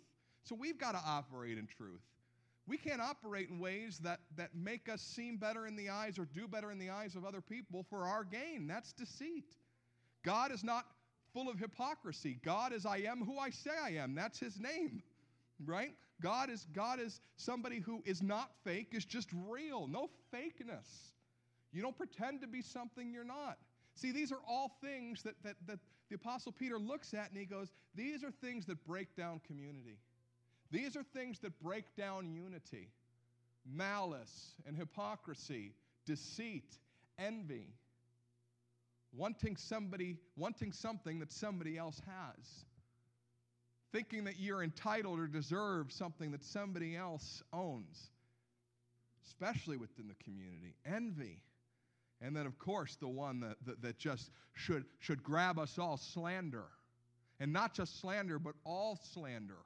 So 0.47 0.55
we've 0.55 0.79
got 0.79 0.93
to 0.93 1.01
operate 1.05 1.57
in 1.57 1.67
truth. 1.67 2.01
We 2.67 2.77
can't 2.77 3.01
operate 3.01 3.49
in 3.49 3.59
ways 3.59 3.99
that, 4.03 4.19
that 4.37 4.49
make 4.55 4.89
us 4.89 5.01
seem 5.01 5.37
better 5.37 5.67
in 5.67 5.75
the 5.75 5.89
eyes 5.89 6.17
or 6.17 6.25
do 6.25 6.47
better 6.47 6.71
in 6.71 6.79
the 6.79 6.89
eyes 6.89 7.15
of 7.15 7.25
other 7.25 7.41
people 7.41 7.85
for 7.89 8.05
our 8.05 8.23
gain. 8.23 8.67
That's 8.67 8.93
deceit. 8.93 9.55
God 10.23 10.51
is 10.51 10.63
not 10.63 10.85
full 11.33 11.49
of 11.49 11.59
hypocrisy. 11.59 12.39
God 12.43 12.73
is 12.73 12.85
I 12.85 12.97
am 12.97 13.23
who 13.25 13.37
I 13.37 13.49
say 13.49 13.71
I 13.81 13.91
am. 13.91 14.15
That's 14.15 14.39
his 14.39 14.59
name. 14.59 15.01
Right? 15.65 15.93
God 16.21 16.49
is 16.49 16.65
God 16.73 16.99
is 16.99 17.19
somebody 17.37 17.79
who 17.79 18.01
is 18.05 18.21
not 18.21 18.51
fake, 18.63 18.89
is 18.91 19.05
just 19.05 19.29
real. 19.47 19.87
No 19.87 20.09
fakeness. 20.33 21.13
You 21.71 21.81
don't 21.81 21.97
pretend 21.97 22.41
to 22.41 22.47
be 22.47 22.61
something 22.61 23.11
you're 23.11 23.23
not. 23.23 23.57
See, 23.95 24.11
these 24.11 24.31
are 24.31 24.39
all 24.47 24.77
things 24.81 25.23
that, 25.23 25.35
that, 25.43 25.55
that 25.67 25.79
the 26.09 26.15
Apostle 26.15 26.51
Peter 26.51 26.77
looks 26.77 27.13
at 27.13 27.29
and 27.29 27.37
he 27.37 27.45
goes, 27.45 27.71
These 27.95 28.23
are 28.23 28.31
things 28.31 28.65
that 28.67 28.83
break 28.85 29.15
down 29.15 29.41
community. 29.45 29.97
These 30.71 30.95
are 30.95 31.03
things 31.03 31.39
that 31.39 31.59
break 31.61 31.85
down 31.95 32.29
unity 32.29 32.89
malice 33.69 34.53
and 34.65 34.77
hypocrisy, 34.77 35.73
deceit, 36.05 36.77
envy, 37.19 37.67
wanting 39.13 39.57
somebody, 39.57 40.17
wanting 40.37 40.71
something 40.71 41.19
that 41.19 41.31
somebody 41.31 41.77
else 41.77 42.01
has, 42.05 42.65
thinking 43.91 44.23
that 44.23 44.39
you're 44.39 44.63
entitled 44.63 45.19
or 45.19 45.27
deserve 45.27 45.91
something 45.91 46.31
that 46.31 46.43
somebody 46.43 46.95
else 46.95 47.43
owns, 47.51 48.09
especially 49.25 49.77
within 49.77 50.07
the 50.07 50.23
community, 50.23 50.75
envy. 50.85 51.41
And 52.21 52.35
then, 52.35 52.45
of 52.45 52.57
course, 52.57 52.95
the 52.95 53.07
one 53.07 53.41
that, 53.41 53.57
that, 53.65 53.81
that 53.81 53.99
just 53.99 54.31
should, 54.53 54.85
should 54.99 55.21
grab 55.21 55.59
us 55.59 55.77
all 55.77 55.97
slander. 55.97 56.65
And 57.39 57.53
not 57.53 57.75
just 57.75 58.01
slander, 58.01 58.39
but 58.39 58.55
all 58.65 58.97
slander 59.13 59.57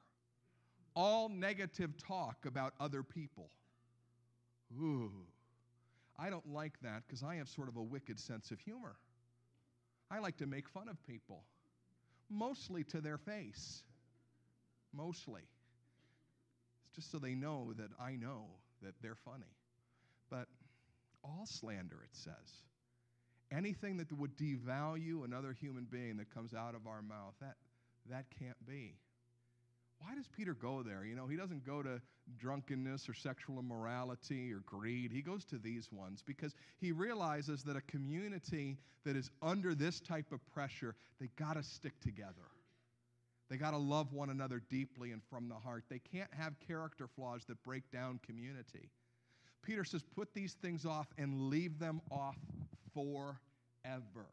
all 0.94 1.28
negative 1.28 1.96
talk 1.96 2.44
about 2.46 2.74
other 2.80 3.02
people. 3.02 3.50
Ooh, 4.80 5.12
I 6.18 6.30
don't 6.30 6.52
like 6.52 6.80
that 6.82 7.02
because 7.06 7.22
I 7.22 7.36
have 7.36 7.48
sort 7.48 7.68
of 7.68 7.76
a 7.76 7.82
wicked 7.82 8.18
sense 8.18 8.50
of 8.50 8.60
humor. 8.60 8.96
I 10.10 10.18
like 10.18 10.36
to 10.38 10.46
make 10.46 10.68
fun 10.68 10.88
of 10.88 11.02
people, 11.06 11.42
mostly 12.30 12.84
to 12.84 13.00
their 13.00 13.18
face. 13.18 13.82
Mostly. 14.94 15.42
It's 16.84 16.96
just 16.96 17.10
so 17.10 17.18
they 17.18 17.34
know 17.34 17.72
that 17.78 17.88
I 17.98 18.16
know 18.16 18.44
that 18.82 18.94
they're 19.00 19.16
funny. 19.24 19.56
But 20.30 20.48
all 21.24 21.46
slander, 21.46 21.96
it 22.02 22.14
says. 22.14 22.62
Anything 23.50 23.96
that 23.98 24.12
would 24.12 24.36
devalue 24.36 25.24
another 25.24 25.52
human 25.52 25.86
being 25.90 26.16
that 26.18 26.32
comes 26.34 26.54
out 26.54 26.74
of 26.74 26.86
our 26.86 27.02
mouth, 27.02 27.34
that, 27.40 27.56
that 28.10 28.26
can't 28.38 28.66
be. 28.66 28.94
Why 30.04 30.14
does 30.16 30.26
Peter 30.36 30.54
go 30.54 30.82
there? 30.82 31.04
You 31.04 31.14
know, 31.14 31.26
he 31.26 31.36
doesn't 31.36 31.64
go 31.64 31.82
to 31.82 32.00
drunkenness 32.38 33.08
or 33.08 33.14
sexual 33.14 33.58
immorality 33.58 34.52
or 34.52 34.60
greed. 34.66 35.12
He 35.12 35.22
goes 35.22 35.44
to 35.46 35.58
these 35.58 35.92
ones 35.92 36.22
because 36.26 36.54
he 36.80 36.92
realizes 36.92 37.62
that 37.64 37.76
a 37.76 37.80
community 37.82 38.78
that 39.04 39.16
is 39.16 39.30
under 39.42 39.74
this 39.74 40.00
type 40.00 40.32
of 40.32 40.44
pressure, 40.52 40.94
they 41.20 41.28
got 41.36 41.54
to 41.54 41.62
stick 41.62 41.92
together. 42.00 42.48
They 43.48 43.56
got 43.56 43.72
to 43.72 43.78
love 43.78 44.12
one 44.12 44.30
another 44.30 44.62
deeply 44.70 45.12
and 45.12 45.22
from 45.30 45.48
the 45.48 45.54
heart. 45.54 45.84
They 45.88 46.00
can't 46.00 46.32
have 46.36 46.54
character 46.66 47.06
flaws 47.06 47.44
that 47.48 47.62
break 47.62 47.90
down 47.92 48.18
community. 48.26 48.88
Peter 49.62 49.84
says, 49.84 50.02
put 50.02 50.34
these 50.34 50.54
things 50.54 50.84
off 50.84 51.06
and 51.18 51.48
leave 51.48 51.78
them 51.78 52.00
off 52.10 52.38
forever. 52.94 54.26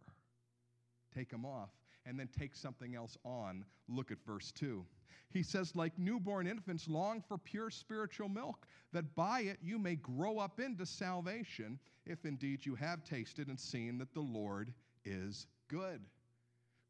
Take 1.13 1.29
them 1.29 1.45
off 1.45 1.69
and 2.09 2.19
then 2.19 2.27
take 2.27 2.55
something 2.55 2.95
else 2.95 3.17
on. 3.23 3.63
Look 3.87 4.11
at 4.11 4.17
verse 4.25 4.51
2. 4.51 4.83
He 5.31 5.43
says, 5.43 5.75
like 5.75 5.93
newborn 5.97 6.47
infants, 6.47 6.87
long 6.87 7.21
for 7.21 7.37
pure 7.37 7.69
spiritual 7.69 8.27
milk, 8.27 8.65
that 8.91 9.15
by 9.15 9.41
it 9.41 9.59
you 9.61 9.77
may 9.77 9.95
grow 9.95 10.39
up 10.39 10.59
into 10.59 10.87
salvation, 10.87 11.77
if 12.07 12.25
indeed 12.25 12.65
you 12.65 12.73
have 12.73 13.03
tasted 13.03 13.47
and 13.47 13.59
seen 13.59 13.99
that 13.99 14.13
the 14.15 14.21
Lord 14.21 14.73
is 15.05 15.45
good. 15.67 16.01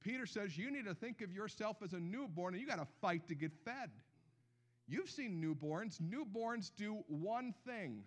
Peter 0.02 0.26
says 0.26 0.58
you 0.58 0.72
need 0.72 0.86
to 0.86 0.94
think 0.94 1.22
of 1.22 1.34
yourself 1.34 1.78
as 1.84 1.92
a 1.92 2.00
newborn 2.00 2.54
and 2.54 2.62
you 2.62 2.68
got 2.68 2.80
to 2.80 2.88
fight 3.02 3.28
to 3.28 3.36
get 3.36 3.52
fed. 3.66 3.90
You've 4.88 5.10
seen 5.10 5.44
newborns. 5.44 6.00
Newborns 6.02 6.72
do 6.78 7.04
one 7.08 7.54
thing 7.68 8.04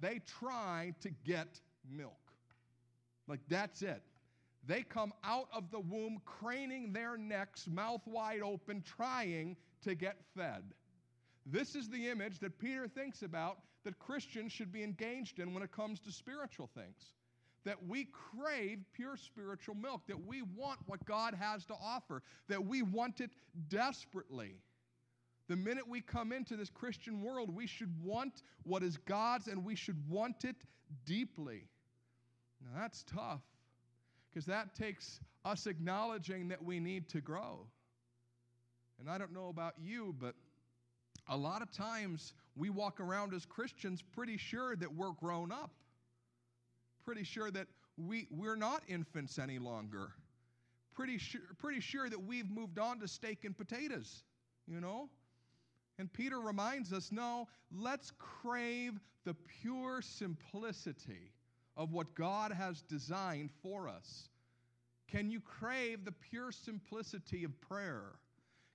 they 0.00 0.20
try 0.40 0.94
to 1.02 1.10
get 1.10 1.60
milk. 1.90 2.14
Like 3.26 3.40
that's 3.48 3.82
it. 3.82 4.02
They 4.68 4.82
come 4.82 5.14
out 5.24 5.48
of 5.50 5.70
the 5.70 5.80
womb 5.80 6.20
craning 6.26 6.92
their 6.92 7.16
necks, 7.16 7.66
mouth 7.66 8.02
wide 8.06 8.42
open, 8.42 8.82
trying 8.82 9.56
to 9.82 9.94
get 9.94 10.18
fed. 10.36 10.62
This 11.46 11.74
is 11.74 11.88
the 11.88 12.08
image 12.10 12.38
that 12.40 12.58
Peter 12.58 12.86
thinks 12.86 13.22
about 13.22 13.60
that 13.84 13.98
Christians 13.98 14.52
should 14.52 14.70
be 14.70 14.84
engaged 14.84 15.38
in 15.38 15.54
when 15.54 15.62
it 15.62 15.72
comes 15.72 16.00
to 16.00 16.12
spiritual 16.12 16.68
things. 16.74 17.14
That 17.64 17.82
we 17.86 18.08
crave 18.12 18.80
pure 18.92 19.16
spiritual 19.16 19.74
milk, 19.74 20.02
that 20.06 20.26
we 20.26 20.42
want 20.42 20.80
what 20.84 21.02
God 21.06 21.32
has 21.32 21.64
to 21.66 21.74
offer, 21.74 22.22
that 22.48 22.62
we 22.62 22.82
want 22.82 23.22
it 23.22 23.30
desperately. 23.68 24.56
The 25.48 25.56
minute 25.56 25.88
we 25.88 26.02
come 26.02 26.30
into 26.30 26.56
this 26.56 26.68
Christian 26.68 27.22
world, 27.22 27.54
we 27.54 27.66
should 27.66 27.94
want 28.04 28.42
what 28.64 28.82
is 28.82 28.98
God's 28.98 29.48
and 29.48 29.64
we 29.64 29.74
should 29.74 30.06
want 30.10 30.44
it 30.44 30.56
deeply. 31.06 31.64
Now, 32.60 32.82
that's 32.82 33.02
tough 33.04 33.40
because 34.30 34.46
that 34.46 34.74
takes 34.74 35.20
us 35.44 35.66
acknowledging 35.66 36.48
that 36.48 36.62
we 36.62 36.80
need 36.80 37.08
to 37.10 37.20
grow. 37.20 37.66
And 39.00 39.08
I 39.08 39.18
don't 39.18 39.32
know 39.32 39.48
about 39.48 39.74
you, 39.80 40.14
but 40.18 40.34
a 41.28 41.36
lot 41.36 41.62
of 41.62 41.70
times 41.70 42.34
we 42.56 42.70
walk 42.70 43.00
around 43.00 43.32
as 43.34 43.44
Christians 43.44 44.02
pretty 44.02 44.36
sure 44.36 44.76
that 44.76 44.92
we're 44.92 45.12
grown 45.12 45.52
up, 45.52 45.70
pretty 47.04 47.24
sure 47.24 47.50
that 47.50 47.66
we, 47.96 48.26
we're 48.30 48.56
not 48.56 48.82
infants 48.88 49.38
any 49.38 49.58
longer, 49.58 50.10
pretty 50.94 51.18
sure, 51.18 51.40
pretty 51.58 51.80
sure 51.80 52.08
that 52.08 52.20
we've 52.20 52.50
moved 52.50 52.78
on 52.78 52.98
to 53.00 53.08
steak 53.08 53.44
and 53.44 53.56
potatoes, 53.56 54.24
you 54.66 54.80
know? 54.80 55.08
And 55.98 56.12
Peter 56.12 56.40
reminds 56.40 56.92
us 56.92 57.10
no, 57.10 57.48
let's 57.72 58.12
crave 58.18 58.98
the 59.24 59.34
pure 59.62 60.00
simplicity 60.00 61.32
of 61.78 61.92
what 61.92 62.14
God 62.14 62.52
has 62.52 62.82
designed 62.82 63.50
for 63.62 63.88
us. 63.88 64.28
Can 65.08 65.30
you 65.30 65.40
crave 65.40 66.04
the 66.04 66.12
pure 66.12 66.52
simplicity 66.52 67.44
of 67.44 67.58
prayer? 67.60 68.16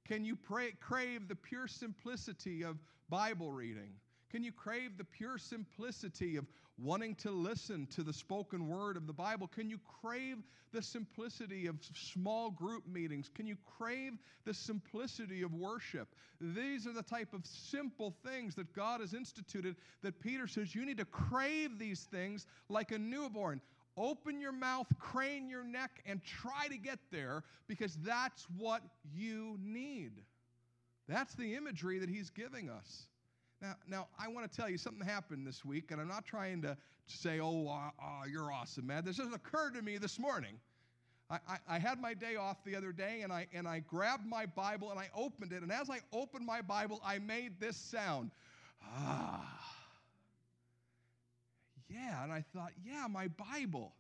Can 0.07 0.25
you 0.25 0.35
pray, 0.35 0.71
crave 0.79 1.27
the 1.27 1.35
pure 1.35 1.67
simplicity 1.67 2.63
of 2.63 2.77
Bible 3.09 3.51
reading? 3.51 3.91
Can 4.31 4.43
you 4.43 4.51
crave 4.51 4.97
the 4.97 5.03
pure 5.03 5.37
simplicity 5.37 6.37
of 6.37 6.45
wanting 6.77 7.15
to 7.15 7.31
listen 7.31 7.87
to 7.87 8.03
the 8.03 8.13
spoken 8.13 8.67
word 8.67 8.97
of 8.97 9.07
the 9.07 9.13
Bible? 9.13 9.47
Can 9.47 9.69
you 9.69 9.79
crave 10.01 10.37
the 10.71 10.81
simplicity 10.81 11.67
of 11.67 11.77
small 11.93 12.49
group 12.49 12.87
meetings? 12.87 13.29
Can 13.33 13.45
you 13.45 13.57
crave 13.77 14.13
the 14.43 14.53
simplicity 14.53 15.43
of 15.43 15.53
worship? 15.53 16.15
These 16.41 16.87
are 16.87 16.93
the 16.93 17.03
type 17.03 17.33
of 17.33 17.45
simple 17.45 18.15
things 18.25 18.55
that 18.55 18.73
God 18.73 19.01
has 19.01 19.13
instituted 19.13 19.75
that 20.01 20.19
Peter 20.19 20.47
says 20.47 20.73
you 20.73 20.85
need 20.85 20.97
to 20.97 21.05
crave 21.05 21.77
these 21.77 22.01
things 22.11 22.47
like 22.69 22.91
a 22.91 22.97
newborn. 22.97 23.61
Open 23.95 24.41
your 24.41 24.51
mouth, 24.51 24.87
crane 24.97 25.49
your 25.49 25.63
neck, 25.63 26.01
and 26.07 26.21
try 26.23 26.67
to 26.67 26.77
get 26.77 26.97
there 27.11 27.43
because 27.67 27.95
that's 28.03 28.47
what 28.57 28.81
you 29.13 29.57
need. 29.61 30.13
That's 31.07 31.35
the 31.35 31.55
imagery 31.55 31.99
that 31.99 32.09
he's 32.09 32.31
giving 32.31 32.69
us. 32.69 33.07
Now, 33.63 33.75
now 33.87 34.07
I 34.19 34.27
want 34.27 34.51
to 34.51 34.53
tell 34.53 34.69
you 34.69 34.77
something 34.77 35.07
happened 35.07 35.47
this 35.47 35.63
week, 35.63 35.91
and 35.91 36.01
I'm 36.01 36.09
not 36.09 36.25
trying 36.25 36.61
to 36.63 36.75
say, 37.07 37.39
oh, 37.39 37.69
uh, 37.69 37.91
uh, 38.03 38.25
you're 38.29 38.51
awesome, 38.51 38.85
man. 38.85 39.05
This 39.05 39.15
just 39.15 39.33
occurred 39.33 39.75
to 39.75 39.81
me 39.81 39.97
this 39.97 40.19
morning. 40.19 40.59
I, 41.29 41.39
I, 41.47 41.57
I, 41.69 41.79
had 41.79 42.01
my 42.01 42.13
day 42.13 42.35
off 42.35 42.57
the 42.65 42.75
other 42.75 42.91
day, 42.91 43.21
and 43.21 43.31
I, 43.31 43.47
and 43.53 43.65
I 43.65 43.79
grabbed 43.79 44.25
my 44.25 44.45
Bible 44.45 44.91
and 44.91 44.99
I 44.99 45.09
opened 45.15 45.53
it. 45.53 45.63
And 45.63 45.71
as 45.71 45.89
I 45.89 45.99
opened 46.11 46.45
my 46.45 46.61
Bible, 46.61 46.99
I 47.05 47.19
made 47.19 47.61
this 47.61 47.77
sound. 47.77 48.31
Ah. 48.83 49.49
Yeah, 51.87 52.21
and 52.21 52.33
I 52.33 52.43
thought, 52.53 52.73
yeah, 52.85 53.07
my 53.09 53.29
Bible, 53.29 53.93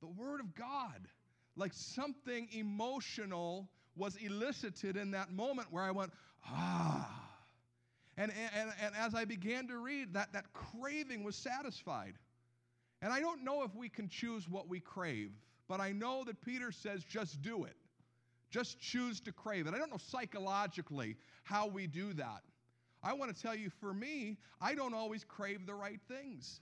the 0.00 0.06
Word 0.06 0.38
of 0.38 0.54
God. 0.54 1.08
Like 1.56 1.72
something 1.74 2.48
emotional 2.52 3.68
was 3.96 4.14
elicited 4.14 4.96
in 4.96 5.10
that 5.10 5.32
moment 5.32 5.72
where 5.72 5.82
I 5.82 5.90
went, 5.90 6.12
ah. 6.46 7.27
And, 8.18 8.32
and, 8.54 8.72
and 8.84 8.94
as 8.96 9.14
I 9.14 9.24
began 9.24 9.68
to 9.68 9.78
read, 9.78 10.12
that, 10.14 10.32
that 10.32 10.52
craving 10.52 11.22
was 11.22 11.36
satisfied. 11.36 12.14
And 13.00 13.12
I 13.12 13.20
don't 13.20 13.44
know 13.44 13.62
if 13.62 13.74
we 13.76 13.88
can 13.88 14.08
choose 14.08 14.48
what 14.48 14.68
we 14.68 14.80
crave, 14.80 15.30
but 15.68 15.80
I 15.80 15.92
know 15.92 16.24
that 16.24 16.42
Peter 16.44 16.72
says 16.72 17.04
just 17.04 17.40
do 17.42 17.64
it. 17.64 17.76
Just 18.50 18.80
choose 18.80 19.20
to 19.20 19.32
crave 19.32 19.68
it. 19.68 19.74
I 19.74 19.78
don't 19.78 19.90
know 19.90 19.98
psychologically 19.98 21.16
how 21.44 21.68
we 21.68 21.86
do 21.86 22.12
that. 22.14 22.42
I 23.04 23.12
want 23.12 23.34
to 23.34 23.40
tell 23.40 23.54
you, 23.54 23.70
for 23.80 23.94
me, 23.94 24.36
I 24.60 24.74
don't 24.74 24.94
always 24.94 25.22
crave 25.22 25.64
the 25.64 25.74
right 25.74 26.00
things. 26.08 26.58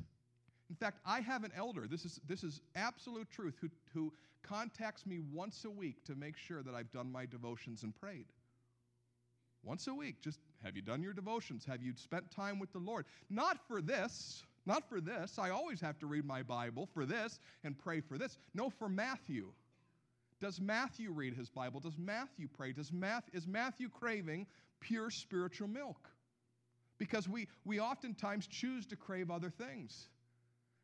In 0.68 0.76
fact, 0.76 0.98
I 1.06 1.20
have 1.20 1.44
an 1.44 1.52
elder, 1.56 1.86
this 1.86 2.04
is, 2.04 2.20
this 2.28 2.44
is 2.44 2.60
absolute 2.74 3.30
truth, 3.30 3.54
who, 3.60 3.70
who 3.94 4.12
contacts 4.42 5.06
me 5.06 5.20
once 5.32 5.64
a 5.64 5.70
week 5.70 6.04
to 6.04 6.14
make 6.14 6.36
sure 6.36 6.62
that 6.62 6.74
I've 6.74 6.90
done 6.92 7.10
my 7.10 7.24
devotions 7.24 7.82
and 7.82 7.94
prayed. 7.94 8.26
Once 9.62 9.86
a 9.88 9.94
week, 9.94 10.20
just 10.22 10.38
have 10.66 10.74
you 10.74 10.82
done 10.82 11.00
your 11.00 11.12
devotions? 11.12 11.64
Have 11.64 11.80
you 11.80 11.92
spent 11.94 12.28
time 12.32 12.58
with 12.58 12.72
the 12.72 12.80
Lord? 12.80 13.06
Not 13.30 13.58
for 13.68 13.80
this, 13.80 14.42
not 14.66 14.88
for 14.88 15.00
this. 15.00 15.38
I 15.38 15.50
always 15.50 15.80
have 15.80 15.96
to 16.00 16.06
read 16.06 16.24
my 16.24 16.42
Bible 16.42 16.88
for 16.92 17.06
this 17.06 17.38
and 17.62 17.78
pray 17.78 18.00
for 18.00 18.18
this. 18.18 18.36
No, 18.52 18.68
for 18.68 18.88
Matthew. 18.88 19.52
Does 20.40 20.60
Matthew 20.60 21.12
read 21.12 21.34
his 21.34 21.48
Bible? 21.48 21.78
Does 21.78 21.96
Matthew 21.96 22.48
pray? 22.52 22.72
Does 22.72 22.92
Math, 22.92 23.22
is 23.32 23.46
Matthew 23.46 23.88
craving 23.88 24.46
pure 24.80 25.08
spiritual 25.08 25.68
milk? 25.68 26.10
Because 26.98 27.28
we, 27.28 27.46
we 27.64 27.78
oftentimes 27.78 28.48
choose 28.48 28.86
to 28.86 28.96
crave 28.96 29.30
other 29.30 29.50
things. 29.50 30.08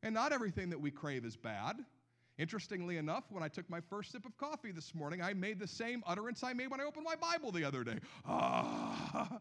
And 0.05 0.15
not 0.15 0.33
everything 0.33 0.71
that 0.71 0.81
we 0.81 0.93
crave 0.93 1.25
is 1.25 1.37
bad. 1.37 1.77
Interestingly 2.39 2.97
enough, 2.97 3.25
when 3.31 3.43
I 3.43 3.49
took 3.49 3.69
my 3.69 3.81
first 3.91 4.13
sip 4.13 4.25
of 4.25 4.37
coffee 4.39 4.73
this 4.73 4.95
morning, 4.95 5.21
I 5.21 5.33
made 5.35 5.59
the 5.59 5.67
same 5.67 6.03
utterance 6.07 6.43
I 6.43 6.53
made 6.55 6.71
when 6.71 6.81
I 6.81 6.85
opened 6.85 7.05
my 7.05 7.17
Bible 7.17 7.53
the 7.53 7.65
other 7.65 7.85
day. 7.85 7.99
Ah. 8.27 9.41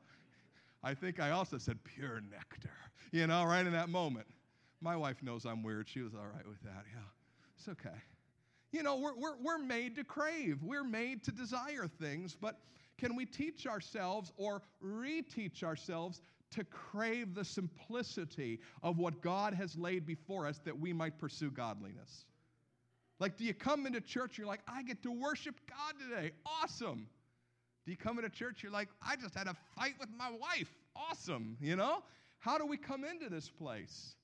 I 0.84 0.94
think 0.94 1.20
I 1.20 1.32
also 1.32 1.58
said 1.58 1.78
pure 1.84 2.22
nectar, 2.22 2.76
you 3.12 3.28
know, 3.28 3.44
right 3.44 3.66
in 3.66 3.74
that 3.74 3.90
moment. 3.90 4.28
My 4.82 4.96
wife 4.96 5.22
knows 5.22 5.46
I'm 5.46 5.62
weird. 5.62 5.88
She 5.88 6.02
was 6.02 6.14
all 6.16 6.26
right 6.34 6.48
with 6.48 6.62
that. 6.64 6.86
Yeah, 6.92 7.02
it's 7.58 7.68
okay. 7.68 7.98
You 8.72 8.84
know, 8.84 8.96
we're, 8.96 9.16
we're, 9.16 9.36
we're 9.42 9.58
made 9.60 9.96
to 9.98 10.04
crave, 10.04 10.64
we're 10.64 10.84
made 10.84 11.24
to 11.26 11.32
desire 11.32 11.88
things, 12.00 12.36
but 12.40 12.60
can 12.98 13.16
we 13.16 13.26
teach 13.26 13.68
ourselves 13.68 14.32
or 14.38 14.62
reteach 14.84 15.64
ourselves 15.64 16.22
to 16.52 16.64
crave 16.64 17.34
the 17.36 17.44
simplicity 17.44 18.60
of 18.82 18.98
what 18.98 19.22
God 19.22 19.54
has 19.54 19.78
laid 19.78 20.06
before 20.06 20.48
us 20.48 20.60
that 20.66 20.78
we 20.78 20.94
might 20.94 21.18
pursue 21.18 21.52
godliness? 21.52 22.26
Like, 23.20 23.38
do 23.38 23.44
you 23.44 23.54
come 23.54 23.86
into 23.86 24.02
church, 24.02 24.32
and 24.32 24.38
you're 24.40 24.48
like, 24.48 24.62
I 24.68 24.84
get 24.84 25.04
to 25.04 25.12
worship 25.12 25.56
God 25.70 25.94
today. 26.00 26.32
Awesome. 26.46 27.08
Do 27.86 27.92
you 27.92 27.98
come 27.98 28.18
into 28.18 28.30
church, 28.30 28.62
you're 28.62 28.72
like, 28.72 28.90
I 29.02 29.16
just 29.16 29.36
had 29.36 29.48
a 29.48 29.56
fight 29.76 29.94
with 30.00 30.10
my 30.18 30.30
wife. 30.30 30.70
Awesome, 30.96 31.58
you 31.60 31.76
know? 31.76 32.04
How 32.40 32.58
do 32.58 32.66
we 32.66 32.78
come 32.78 33.04
into 33.04 33.30
this 33.30 33.50
place? 33.50 34.16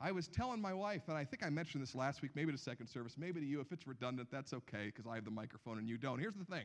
I 0.00 0.10
was 0.12 0.28
telling 0.28 0.60
my 0.60 0.74
wife, 0.74 1.02
and 1.08 1.16
I 1.16 1.24
think 1.24 1.44
I 1.44 1.50
mentioned 1.50 1.82
this 1.82 1.94
last 1.94 2.22
week, 2.22 2.32
maybe 2.34 2.52
to 2.52 2.58
second 2.58 2.88
service, 2.88 3.14
maybe 3.16 3.40
to 3.40 3.46
you. 3.46 3.60
If 3.60 3.72
it's 3.72 3.86
redundant, 3.86 4.28
that's 4.30 4.52
okay, 4.52 4.86
because 4.86 5.06
I 5.06 5.14
have 5.14 5.24
the 5.24 5.30
microphone 5.30 5.78
and 5.78 5.88
you 5.88 5.96
don't. 5.96 6.18
Here's 6.18 6.34
the 6.34 6.44
thing 6.44 6.64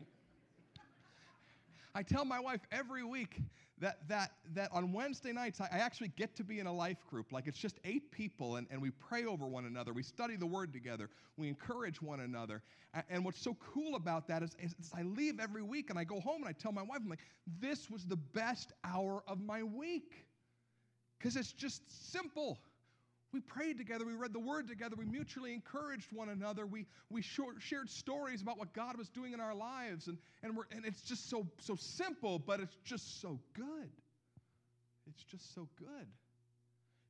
I 1.96 2.04
tell 2.04 2.26
my 2.26 2.40
wife 2.40 2.62
every 2.72 3.04
week 3.04 3.42
that, 3.80 4.08
that, 4.10 4.32
that 4.54 4.70
on 4.72 4.92
Wednesday 4.92 5.32
nights, 5.32 5.62
I, 5.62 5.68
actually 5.72 6.10
get 6.10 6.36
to 6.36 6.44
be 6.44 6.60
in 6.60 6.68
a 6.68 6.74
life 6.74 6.98
group. 7.10 7.32
Like 7.32 7.48
it's 7.48 7.58
just 7.58 7.80
eight 7.86 8.12
people, 8.12 8.58
and, 8.58 8.68
and 8.70 8.82
we 8.82 8.92
pray 8.92 9.26
over 9.26 9.48
one 9.48 9.66
another. 9.66 9.94
We 9.94 10.04
study 10.04 10.36
the 10.36 10.46
word 10.46 10.74
together. 10.74 11.10
We 11.38 11.48
encourage 11.48 12.02
one 12.02 12.20
another. 12.20 12.62
And, 12.94 13.04
and 13.10 13.26
what's 13.26 13.42
so 13.42 13.56
cool 13.74 13.96
about 13.96 14.28
that 14.28 14.44
is, 14.44 14.56
is, 14.62 14.76
is 14.80 14.92
I 14.96 15.04
leave 15.04 15.40
every 15.40 15.64
week 15.64 15.90
and 15.90 15.98
I 15.98 16.04
go 16.04 16.20
home 16.20 16.42
and 16.42 16.50
I 16.50 16.52
tell 16.52 16.72
my 16.72 16.84
wife, 16.84 17.00
I'm 17.02 17.10
like, 17.10 17.20
this 17.60 17.90
was 17.90 18.06
the 18.06 18.18
best 18.18 18.74
hour 18.84 19.24
of 19.28 19.42
my 19.42 19.64
week. 19.64 20.26
Because 21.18 21.36
it's 21.36 21.52
just 21.52 22.12
simple. 22.12 22.60
We 23.32 23.42
prayed 23.42 23.78
together, 23.78 24.06
we 24.06 24.14
read 24.14 24.34
the 24.34 24.40
word 24.40 24.68
together, 24.68 24.96
we 24.98 25.06
mutually 25.06 25.54
encouraged 25.54 26.12
one 26.12 26.30
another, 26.30 26.66
we, 26.66 26.88
we 27.12 27.22
shared 27.22 27.90
stories 27.90 28.42
about 28.42 28.58
what 28.58 28.74
God 28.74 28.98
was 28.98 29.08
doing 29.10 29.34
in 29.34 29.40
our 29.40 29.54
lives, 29.54 30.08
and, 30.08 30.18
and, 30.42 30.58
we're, 30.58 30.64
and 30.72 30.84
it's 30.84 31.02
just 31.02 31.30
so, 31.30 31.46
so 31.60 31.76
simple, 31.76 32.40
but 32.40 32.60
it's 32.60 32.76
just 32.84 33.22
so 33.22 33.40
good. 33.54 33.92
It's 35.08 35.24
just 35.24 35.54
so 35.54 35.68
good. 35.78 36.08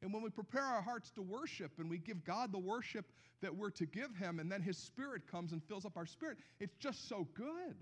And 0.01 0.13
when 0.13 0.23
we 0.23 0.29
prepare 0.29 0.63
our 0.63 0.81
hearts 0.81 1.09
to 1.11 1.21
worship 1.21 1.71
and 1.77 1.89
we 1.89 1.97
give 1.97 2.23
God 2.23 2.51
the 2.51 2.59
worship 2.59 3.05
that 3.41 3.55
we're 3.55 3.71
to 3.71 3.85
give 3.85 4.15
Him, 4.15 4.39
and 4.39 4.51
then 4.51 4.61
His 4.61 4.77
Spirit 4.77 5.23
comes 5.29 5.51
and 5.51 5.63
fills 5.63 5.85
up 5.85 5.97
our 5.97 6.05
spirit, 6.05 6.37
it's 6.59 6.75
just 6.77 7.07
so 7.07 7.27
good. 7.33 7.75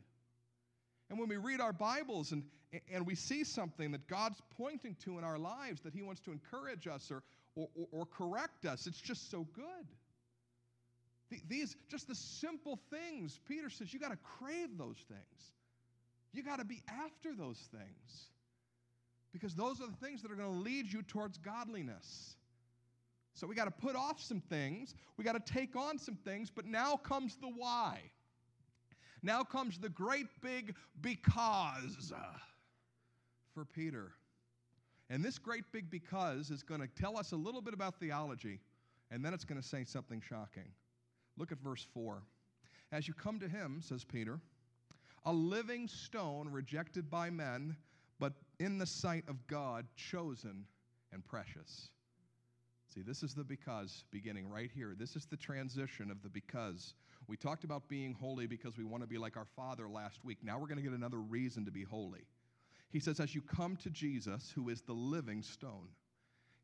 And 1.09 1.17
when 1.17 1.29
we 1.29 1.37
read 1.37 1.61
our 1.61 1.73
Bibles 1.73 2.31
and, 2.31 2.43
and 2.91 3.05
we 3.05 3.15
see 3.15 3.43
something 3.43 3.91
that 3.91 4.07
God's 4.07 4.41
pointing 4.57 4.95
to 5.05 5.17
in 5.17 5.23
our 5.23 5.37
lives 5.37 5.81
that 5.81 5.93
He 5.93 6.01
wants 6.01 6.21
to 6.21 6.31
encourage 6.31 6.87
us 6.87 7.09
or, 7.11 7.23
or, 7.57 7.67
or, 7.75 7.87
or 7.91 8.05
correct 8.05 8.65
us. 8.65 8.87
It's 8.87 9.01
just 9.01 9.31
so 9.31 9.47
good. 9.53 11.41
These, 11.49 11.75
just 11.89 12.07
the 12.07 12.15
simple 12.15 12.79
things. 12.89 13.39
Peter 13.45 13.69
says 13.69 13.93
you 13.93 13.99
got 13.99 14.11
to 14.11 14.17
crave 14.17 14.77
those 14.77 15.03
things. 15.09 15.51
You 16.31 16.43
got 16.43 16.59
to 16.59 16.65
be 16.65 16.81
after 16.87 17.35
those 17.35 17.67
things. 17.71 18.27
Because 19.33 19.55
those 19.55 19.81
are 19.81 19.87
the 19.87 20.05
things 20.05 20.21
that 20.21 20.31
are 20.31 20.35
going 20.35 20.53
to 20.53 20.59
lead 20.59 20.91
you 20.91 21.01
towards 21.01 21.37
godliness. 21.37 22.35
So 23.33 23.45
we 23.45 23.55
got 23.55 23.65
to 23.65 23.71
put 23.71 23.95
off 23.95 24.21
some 24.21 24.39
things, 24.39 24.95
we 25.17 25.23
got 25.23 25.33
to 25.33 25.53
take 25.53 25.75
on 25.75 25.99
some 25.99 26.15
things, 26.15 26.49
but 26.49 26.65
now 26.65 26.95
comes 26.95 27.35
the 27.35 27.47
why. 27.47 27.99
Now 29.21 29.43
comes 29.43 29.77
the 29.77 29.89
great 29.89 30.27
big 30.41 30.73
because 31.01 32.13
for 33.53 33.65
Peter. 33.65 34.13
And 35.09 35.23
this 35.23 35.37
great 35.37 35.63
big 35.71 35.89
because 35.89 36.51
is 36.51 36.63
going 36.63 36.81
to 36.81 36.87
tell 36.87 37.17
us 37.17 37.31
a 37.31 37.35
little 37.35 37.61
bit 37.61 37.73
about 37.73 37.95
theology, 37.95 38.59
and 39.09 39.23
then 39.23 39.33
it's 39.33 39.45
going 39.45 39.61
to 39.61 39.67
say 39.67 39.85
something 39.85 40.21
shocking. 40.21 40.69
Look 41.37 41.51
at 41.51 41.59
verse 41.59 41.85
4. 41.93 42.21
As 42.91 43.07
you 43.07 43.13
come 43.13 43.39
to 43.39 43.47
him, 43.47 43.81
says 43.81 44.03
Peter, 44.03 44.39
a 45.25 45.31
living 45.31 45.87
stone 45.87 46.49
rejected 46.49 47.09
by 47.09 47.29
men, 47.29 47.75
but 48.19 48.33
in 48.59 48.77
the 48.77 48.85
sight 48.85 49.23
of 49.27 49.45
God, 49.47 49.85
chosen 49.95 50.65
and 51.13 51.23
precious. 51.25 51.89
See, 52.93 53.01
this 53.01 53.23
is 53.23 53.33
the 53.33 53.43
because 53.43 54.05
beginning 54.11 54.49
right 54.49 54.71
here. 54.73 54.95
This 54.97 55.15
is 55.15 55.25
the 55.25 55.37
transition 55.37 56.09
of 56.09 56.23
the 56.23 56.29
because. 56.29 56.95
We 57.27 57.35
talked 57.37 57.63
about 57.63 57.87
being 57.89 58.13
holy 58.13 58.47
because 58.47 58.77
we 58.77 58.85
want 58.85 59.03
to 59.03 59.07
be 59.07 59.17
like 59.17 59.37
our 59.37 59.47
Father 59.55 59.87
last 59.89 60.23
week. 60.23 60.37
Now 60.41 60.57
we're 60.57 60.67
going 60.67 60.77
to 60.77 60.83
get 60.83 60.93
another 60.93 61.19
reason 61.19 61.65
to 61.65 61.71
be 61.71 61.83
holy. 61.83 62.25
He 62.89 62.99
says, 62.99 63.19
as 63.19 63.35
you 63.35 63.41
come 63.41 63.75
to 63.77 63.89
Jesus, 63.89 64.51
who 64.55 64.69
is 64.69 64.81
the 64.81 64.93
living 64.93 65.41
stone, 65.41 65.89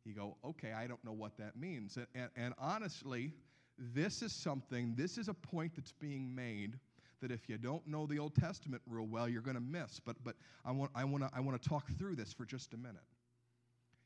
you 0.05 0.13
go, 0.13 0.37
okay, 0.43 0.73
I 0.73 0.87
don't 0.87 1.03
know 1.03 1.13
what 1.13 1.37
that 1.37 1.55
means. 1.55 1.97
And, 1.97 2.07
and, 2.15 2.29
and 2.35 2.53
honestly, 2.57 3.33
this 3.77 4.21
is 4.21 4.31
something, 4.33 4.95
this 4.95 5.17
is 5.17 5.27
a 5.27 5.33
point 5.33 5.73
that's 5.75 5.93
being 5.93 6.33
made 6.33 6.79
that 7.21 7.31
if 7.31 7.47
you 7.47 7.57
don't 7.57 7.85
know 7.87 8.05
the 8.05 8.19
Old 8.19 8.35
Testament 8.35 8.81
real 8.85 9.07
well, 9.07 9.29
you're 9.29 9.41
going 9.41 9.55
to 9.55 9.61
miss. 9.61 9.99
But, 9.99 10.17
but 10.23 10.35
I 10.65 10.71
want, 10.71 10.91
I, 10.93 11.05
want 11.05 11.23
to, 11.23 11.29
I 11.33 11.39
want 11.39 11.61
to 11.61 11.69
talk 11.69 11.87
through 11.97 12.15
this 12.15 12.33
for 12.33 12.45
just 12.45 12.73
a 12.73 12.77
minute. 12.77 13.01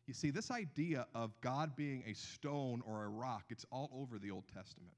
You 0.05 0.13
see, 0.13 0.29
this 0.29 0.51
idea 0.51 1.07
of 1.15 1.31
God 1.41 1.75
being 1.75 2.03
a 2.07 2.13
stone 2.13 2.81
or 2.87 3.03
a 3.03 3.09
rock, 3.09 3.45
it's 3.49 3.65
all 3.71 3.89
over 3.93 4.19
the 4.19 4.31
Old 4.31 4.45
Testament. 4.53 4.93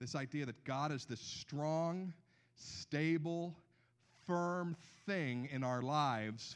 This 0.00 0.14
idea 0.14 0.46
that 0.46 0.64
God 0.64 0.92
is 0.92 1.04
this 1.04 1.20
strong, 1.20 2.14
stable, 2.54 3.54
firm 4.30 4.76
thing 5.06 5.48
in 5.50 5.64
our 5.64 5.82
lives, 5.82 6.54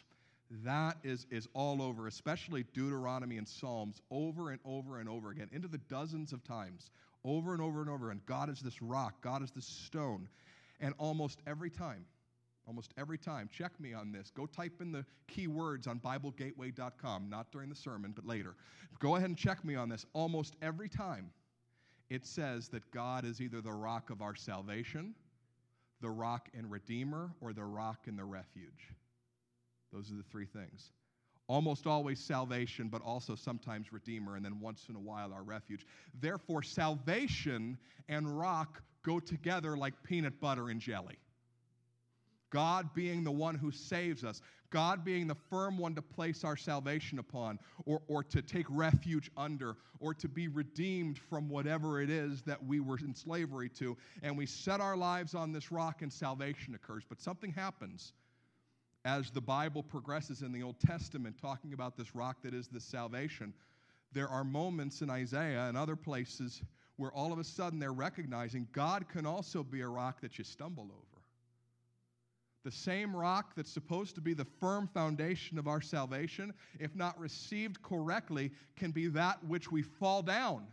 that 0.64 0.96
is, 1.02 1.26
is 1.32 1.48
all 1.54 1.82
over, 1.82 2.06
especially 2.06 2.64
Deuteronomy 2.72 3.36
and 3.36 3.48
Psalms, 3.48 4.00
over 4.12 4.50
and 4.50 4.60
over 4.64 5.00
and 5.00 5.08
over 5.08 5.32
again, 5.32 5.48
into 5.52 5.66
the 5.66 5.78
dozens 5.78 6.32
of 6.32 6.44
times, 6.44 6.90
over 7.24 7.52
and 7.52 7.60
over 7.60 7.80
and 7.80 7.90
over. 7.90 8.12
And 8.12 8.24
God 8.26 8.48
is 8.48 8.60
this 8.60 8.80
rock, 8.80 9.20
God 9.22 9.42
is 9.42 9.50
this 9.50 9.66
stone. 9.66 10.28
And 10.80 10.94
almost 10.98 11.40
every 11.48 11.68
time, 11.68 12.04
almost 12.68 12.94
every 12.96 13.18
time, 13.18 13.48
check 13.52 13.72
me 13.80 13.92
on 13.92 14.12
this. 14.12 14.30
Go 14.30 14.46
type 14.46 14.80
in 14.80 14.92
the 14.92 15.04
keywords 15.28 15.88
on 15.88 15.98
BibleGateway.com, 15.98 17.28
not 17.28 17.50
during 17.50 17.68
the 17.68 17.74
sermon, 17.74 18.12
but 18.14 18.24
later. 18.24 18.54
Go 19.00 19.16
ahead 19.16 19.28
and 19.28 19.36
check 19.36 19.64
me 19.64 19.74
on 19.74 19.88
this. 19.88 20.06
Almost 20.12 20.54
every 20.62 20.88
time, 20.88 21.30
it 22.08 22.24
says 22.24 22.68
that 22.68 22.88
God 22.92 23.24
is 23.24 23.40
either 23.40 23.60
the 23.60 23.72
rock 23.72 24.10
of 24.10 24.22
our 24.22 24.36
salvation 24.36 25.16
the 26.04 26.10
rock 26.10 26.50
and 26.52 26.70
redeemer, 26.70 27.30
or 27.40 27.54
the 27.54 27.64
rock 27.64 28.00
and 28.06 28.18
the 28.18 28.24
refuge. 28.24 28.90
Those 29.90 30.12
are 30.12 30.16
the 30.16 30.22
three 30.22 30.44
things. 30.44 30.90
Almost 31.46 31.86
always 31.86 32.20
salvation, 32.20 32.88
but 32.88 33.00
also 33.00 33.34
sometimes 33.34 33.90
redeemer, 33.90 34.36
and 34.36 34.44
then 34.44 34.60
once 34.60 34.84
in 34.90 34.96
a 34.96 35.00
while 35.00 35.32
our 35.32 35.42
refuge. 35.42 35.86
Therefore, 36.20 36.62
salvation 36.62 37.78
and 38.10 38.38
rock 38.38 38.82
go 39.02 39.18
together 39.18 39.78
like 39.78 39.94
peanut 40.02 40.38
butter 40.40 40.68
and 40.68 40.78
jelly. 40.78 41.16
God 42.54 42.94
being 42.94 43.24
the 43.24 43.32
one 43.32 43.56
who 43.56 43.72
saves 43.72 44.22
us, 44.22 44.40
God 44.70 45.04
being 45.04 45.26
the 45.26 45.34
firm 45.34 45.76
one 45.76 45.92
to 45.96 46.02
place 46.02 46.44
our 46.44 46.56
salvation 46.56 47.18
upon, 47.18 47.58
or, 47.84 48.00
or 48.06 48.22
to 48.22 48.42
take 48.42 48.66
refuge 48.70 49.28
under, 49.36 49.76
or 49.98 50.14
to 50.14 50.28
be 50.28 50.46
redeemed 50.46 51.18
from 51.18 51.48
whatever 51.48 52.00
it 52.00 52.10
is 52.10 52.42
that 52.42 52.64
we 52.64 52.78
were 52.78 52.98
in 52.98 53.12
slavery 53.12 53.68
to. 53.70 53.96
And 54.22 54.38
we 54.38 54.46
set 54.46 54.80
our 54.80 54.96
lives 54.96 55.34
on 55.34 55.50
this 55.50 55.72
rock, 55.72 56.02
and 56.02 56.12
salvation 56.12 56.76
occurs. 56.76 57.02
But 57.08 57.20
something 57.20 57.50
happens 57.50 58.12
as 59.04 59.30
the 59.30 59.40
Bible 59.40 59.82
progresses 59.82 60.42
in 60.42 60.52
the 60.52 60.62
Old 60.62 60.78
Testament, 60.78 61.34
talking 61.42 61.72
about 61.72 61.96
this 61.96 62.14
rock 62.14 62.36
that 62.44 62.54
is 62.54 62.68
the 62.68 62.80
salvation. 62.80 63.52
There 64.12 64.28
are 64.28 64.44
moments 64.44 65.02
in 65.02 65.10
Isaiah 65.10 65.64
and 65.64 65.76
other 65.76 65.96
places 65.96 66.62
where 66.98 67.10
all 67.10 67.32
of 67.32 67.40
a 67.40 67.44
sudden 67.44 67.80
they're 67.80 67.92
recognizing 67.92 68.68
God 68.70 69.08
can 69.08 69.26
also 69.26 69.64
be 69.64 69.80
a 69.80 69.88
rock 69.88 70.20
that 70.20 70.38
you 70.38 70.44
stumble 70.44 70.84
over 70.84 71.13
the 72.64 72.70
same 72.70 73.14
rock 73.14 73.52
that's 73.54 73.70
supposed 73.70 74.14
to 74.14 74.20
be 74.20 74.34
the 74.34 74.46
firm 74.58 74.88
foundation 74.88 75.58
of 75.58 75.68
our 75.68 75.82
salvation, 75.82 76.52
if 76.80 76.96
not 76.96 77.18
received 77.18 77.82
correctly, 77.82 78.50
can 78.74 78.90
be 78.90 79.06
that 79.08 79.44
which 79.44 79.70
we 79.70 79.82
fall 79.82 80.22
down. 80.22 80.66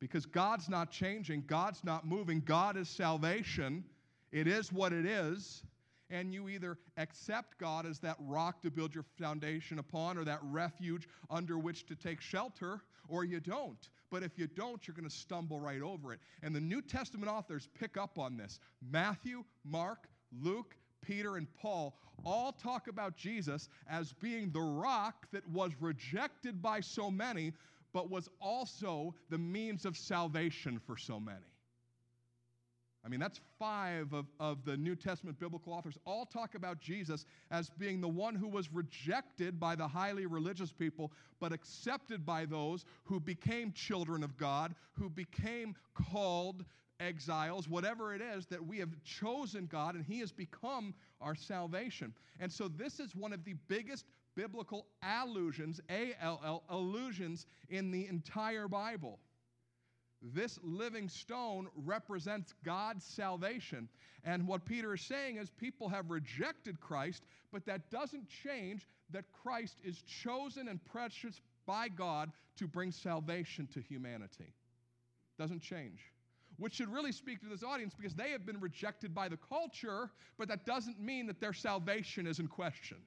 Because 0.00 0.26
God's 0.26 0.68
not 0.68 0.90
changing, 0.90 1.44
God's 1.46 1.82
not 1.82 2.06
moving, 2.06 2.40
God 2.40 2.76
is 2.76 2.88
salvation. 2.88 3.84
It 4.30 4.46
is 4.46 4.72
what 4.72 4.92
it 4.92 5.06
is. 5.06 5.62
And 6.10 6.32
you 6.32 6.48
either 6.48 6.78
accept 6.96 7.58
God 7.58 7.84
as 7.84 7.98
that 8.00 8.16
rock 8.20 8.62
to 8.62 8.70
build 8.70 8.94
your 8.94 9.04
foundation 9.18 9.78
upon 9.78 10.16
or 10.16 10.24
that 10.24 10.40
refuge 10.42 11.08
under 11.30 11.58
which 11.58 11.84
to 11.86 11.94
take 11.94 12.20
shelter, 12.20 12.80
or 13.08 13.24
you 13.24 13.40
don't. 13.40 13.90
But 14.10 14.22
if 14.22 14.38
you 14.38 14.46
don't, 14.46 14.86
you're 14.86 14.94
going 14.94 15.08
to 15.08 15.14
stumble 15.14 15.60
right 15.60 15.82
over 15.82 16.14
it. 16.14 16.20
And 16.42 16.54
the 16.54 16.60
New 16.60 16.80
Testament 16.80 17.30
authors 17.30 17.68
pick 17.78 17.96
up 17.98 18.18
on 18.18 18.36
this 18.38 18.58
Matthew, 18.90 19.44
Mark, 19.64 20.08
Luke, 20.42 20.76
Peter, 21.00 21.36
and 21.36 21.46
Paul 21.54 21.96
all 22.24 22.52
talk 22.52 22.88
about 22.88 23.16
Jesus 23.16 23.68
as 23.88 24.12
being 24.14 24.50
the 24.50 24.60
rock 24.60 25.26
that 25.32 25.48
was 25.48 25.72
rejected 25.80 26.60
by 26.60 26.80
so 26.80 27.10
many, 27.10 27.52
but 27.92 28.10
was 28.10 28.28
also 28.40 29.14
the 29.30 29.38
means 29.38 29.84
of 29.84 29.96
salvation 29.96 30.80
for 30.84 30.96
so 30.96 31.18
many. 31.20 31.38
I 33.04 33.08
mean, 33.08 33.20
that's 33.20 33.40
five 33.58 34.12
of, 34.12 34.26
of 34.38 34.64
the 34.64 34.76
New 34.76 34.96
Testament 34.96 35.38
biblical 35.38 35.72
authors 35.72 35.96
all 36.04 36.26
talk 36.26 36.54
about 36.54 36.80
Jesus 36.80 37.24
as 37.50 37.70
being 37.70 38.00
the 38.00 38.08
one 38.08 38.34
who 38.34 38.48
was 38.48 38.72
rejected 38.72 39.58
by 39.58 39.76
the 39.76 39.86
highly 39.86 40.26
religious 40.26 40.72
people, 40.72 41.12
but 41.40 41.52
accepted 41.52 42.26
by 42.26 42.44
those 42.44 42.84
who 43.04 43.20
became 43.20 43.72
children 43.72 44.22
of 44.22 44.36
God, 44.36 44.74
who 44.92 45.08
became 45.08 45.74
called 45.94 46.64
exiles, 47.00 47.68
whatever 47.68 48.14
it 48.14 48.20
is, 48.20 48.46
that 48.46 48.64
we 48.64 48.78
have 48.78 48.90
chosen 49.04 49.66
God 49.66 49.94
and 49.94 50.04
He 50.04 50.20
has 50.20 50.32
become 50.32 50.94
our 51.20 51.34
salvation. 51.34 52.14
And 52.40 52.52
so, 52.52 52.68
this 52.68 53.00
is 53.00 53.14
one 53.14 53.32
of 53.32 53.44
the 53.44 53.54
biggest 53.68 54.04
biblical 54.34 54.86
allusions, 55.02 55.80
A 55.90 56.14
L 56.20 56.40
L, 56.44 56.62
allusions 56.68 57.46
in 57.68 57.90
the 57.90 58.06
entire 58.06 58.68
Bible. 58.68 59.18
This 60.20 60.58
living 60.62 61.08
stone 61.08 61.68
represents 61.76 62.54
God's 62.64 63.04
salvation. 63.04 63.88
And 64.24 64.46
what 64.48 64.64
Peter 64.64 64.94
is 64.94 65.02
saying 65.02 65.36
is 65.36 65.50
people 65.50 65.88
have 65.88 66.10
rejected 66.10 66.80
Christ, 66.80 67.24
but 67.52 67.64
that 67.66 67.88
doesn't 67.90 68.28
change 68.28 68.86
that 69.10 69.24
Christ 69.32 69.76
is 69.84 70.02
chosen 70.02 70.68
and 70.68 70.84
precious 70.84 71.40
by 71.66 71.88
God 71.88 72.32
to 72.56 72.66
bring 72.66 72.90
salvation 72.90 73.68
to 73.72 73.80
humanity. 73.80 74.52
Doesn't 75.38 75.62
change. 75.62 76.00
Which 76.58 76.74
should 76.74 76.92
really 76.92 77.12
speak 77.12 77.40
to 77.40 77.46
this 77.46 77.62
audience 77.62 77.94
because 77.94 78.14
they 78.14 78.30
have 78.30 78.44
been 78.44 78.60
rejected 78.60 79.14
by 79.14 79.28
the 79.28 79.36
culture, 79.36 80.10
but 80.36 80.48
that 80.48 80.66
doesn't 80.66 81.00
mean 81.00 81.26
that 81.26 81.40
their 81.40 81.52
salvation 81.52 82.26
is 82.26 82.38
in 82.38 82.48
question. 82.48 82.98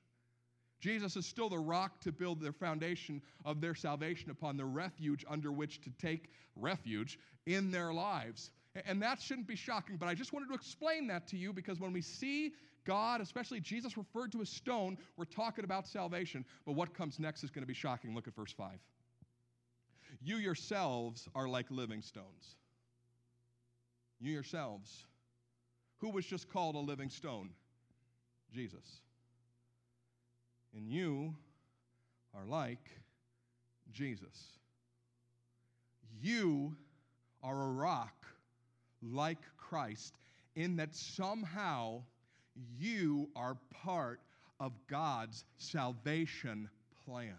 Jesus 0.80 1.16
is 1.16 1.28
still 1.28 1.48
the 1.48 1.60
rock 1.60 2.02
to 2.02 2.12
build 2.12 2.42
their 2.42 2.54
foundation 2.54 3.22
of 3.46 3.62
their 3.62 3.76
salvation 3.76 4.32
upon, 4.32 4.58
the 4.58 4.66
refuge 4.66 5.24
under 5.30 5.52
which 5.52 5.80
to 5.82 5.92
take 6.02 6.32
refuge 6.56 7.20
in 7.46 7.70
their 7.70 7.94
lives. 7.94 8.52
And 8.88 9.02
that 9.04 9.22
shouldn't 9.22 9.48
be 9.48 9.56
shocking, 9.56 9.98
but 9.98 10.08
I 10.10 10.16
just 10.16 10.34
wanted 10.34 10.48
to 10.48 10.56
explain 10.56 11.08
that 11.08 11.28
to 11.28 11.38
you 11.38 11.54
because 11.54 11.80
when 11.80 11.94
we 11.94 12.02
see 12.02 12.54
God, 12.84 13.22
especially 13.22 13.60
Jesus 13.60 13.96
referred 13.96 14.32
to 14.32 14.42
a 14.42 14.46
stone, 14.46 14.98
we're 15.18 15.26
talking 15.26 15.66
about 15.66 15.88
salvation. 15.88 16.44
But 16.66 16.74
what 16.74 16.94
comes 16.96 17.20
next 17.20 17.44
is 17.44 17.52
going 17.52 17.62
to 17.62 17.68
be 17.68 17.76
shocking. 17.76 18.16
Look 18.16 18.28
at 18.28 18.36
verse 18.36 18.52
5. 18.52 18.72
You 20.24 20.38
yourselves 20.38 21.28
are 21.36 21.48
like 21.48 21.70
living 21.70 22.02
stones. 22.02 22.56
You 24.22 24.32
yourselves. 24.32 25.06
Who 25.98 26.12
was 26.12 26.26
just 26.26 26.48
called 26.48 26.76
a 26.76 26.80
living 26.80 27.10
stone? 27.10 27.50
Jesus. 28.54 29.02
And 30.76 30.88
you 30.88 31.36
are 32.36 32.46
like 32.46 32.90
Jesus. 33.92 34.60
You 36.22 36.76
are 37.44 37.64
a 37.64 37.72
rock 37.72 38.26
like 39.02 39.42
Christ 39.58 40.14
in 40.56 40.76
that 40.76 40.94
somehow 40.94 42.04
you 42.78 43.30
are 43.36 43.58
part 43.84 44.20
of 44.60 44.74
God's 44.88 45.46
salvation 45.58 46.70
plan. 47.06 47.38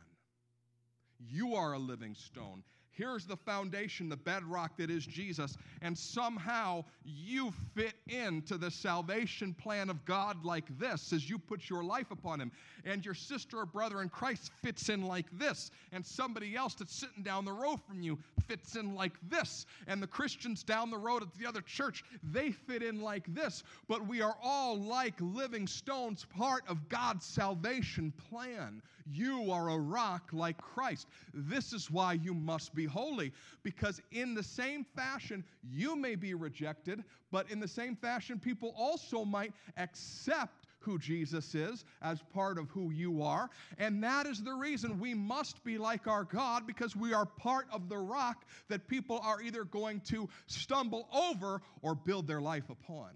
You 1.21 1.55
are 1.55 1.75
a 1.75 1.79
living 1.79 2.14
stone. 2.14 2.64
Here's 2.94 3.26
the 3.26 3.37
foundation, 3.37 4.11
the 4.11 4.16
bedrock 4.16 4.76
that 4.76 4.90
is 4.90 5.07
Jesus, 5.07 5.57
and 5.81 5.96
somehow 5.96 6.85
you 7.05 7.52
fit 7.74 7.94
into 8.07 8.59
the 8.59 8.70
salvation 8.70 9.55
plan 9.55 9.88
of 9.88 10.05
God 10.05 10.44
like 10.44 10.66
this 10.78 11.12
as 11.12 11.28
you 11.28 11.38
put 11.38 11.70
your 11.70 11.83
life 11.83 12.11
upon 12.11 12.38
Him. 12.38 12.52
And 12.85 13.05
your 13.05 13.14
sister 13.14 13.61
or 13.61 13.66
brother 13.66 14.02
in 14.02 14.11
Christ 14.11 14.50
fits 14.62 14.90
in 14.90 15.07
like 15.07 15.26
this, 15.38 15.70
and 15.92 16.05
somebody 16.05 16.55
else 16.55 16.74
that's 16.74 16.94
sitting 16.94 17.22
down 17.22 17.46
the 17.46 17.52
row 17.52 17.76
from 17.76 18.02
you 18.02 18.18
fits 18.46 18.76
in 18.76 18.94
like 18.94 19.14
this, 19.31 19.64
and 19.87 20.02
the 20.02 20.07
Christians 20.07 20.62
down 20.62 20.90
the 20.90 20.98
road 20.98 21.22
at 21.22 21.33
the 21.38 21.46
other 21.46 21.62
church, 21.62 22.05
they 22.22 22.50
fit 22.50 22.83
in 22.83 23.00
like 23.00 23.33
this. 23.35 23.62
But 23.88 24.07
we 24.07 24.20
are 24.20 24.37
all 24.42 24.78
like 24.78 25.14
living 25.18 25.66
stones, 25.66 26.26
part 26.37 26.64
of 26.68 26.88
God's 26.90 27.24
salvation 27.24 28.12
plan. 28.28 28.83
You 29.07 29.51
are 29.51 29.71
a 29.71 29.79
rock 29.79 30.31
like 30.33 30.59
Christ. 30.59 31.09
This 31.35 31.73
is 31.73 31.91
why 31.91 32.15
you 32.15 32.35
must 32.35 32.75
be 32.75 32.85
holy, 32.85 33.33
because 33.62 34.01
in 34.11 34.35
the 34.35 34.43
same 34.43 34.85
fashion, 34.97 35.45
you 35.62 35.97
may 35.97 36.15
be 36.15 36.35
rejected, 36.35 37.05
but 37.31 37.51
in 37.51 37.61
the 37.61 37.69
same 37.69 37.97
fashion, 37.97 38.38
people 38.38 38.75
also 38.77 39.25
might 39.25 39.53
accept 39.77 40.67
who 40.83 40.99
Jesus 40.99 41.55
is 41.55 41.85
as 42.03 42.21
part 42.35 42.59
of 42.59 42.69
who 42.71 42.91
you 42.91 43.23
are. 43.23 43.49
And 43.79 44.03
that 44.03 44.27
is 44.27 44.43
the 44.43 44.53
reason 44.53 44.99
we 44.99 45.15
must 45.15 45.62
be 45.65 45.79
like 45.79 46.07
our 46.07 46.25
God 46.25 46.67
because 46.67 46.95
we 46.97 47.15
are 47.15 47.25
part 47.25 47.67
of 47.73 47.88
the 47.88 47.99
rock 47.99 48.45
that 48.69 48.88
people 48.88 49.21
are 49.23 49.41
either 49.41 49.65
going 49.65 50.01
to 50.09 50.29
stumble 50.47 51.09
over 51.12 51.62
or 51.83 51.95
build 51.95 52.27
their 52.27 52.41
life 52.41 52.69
upon. 52.69 53.11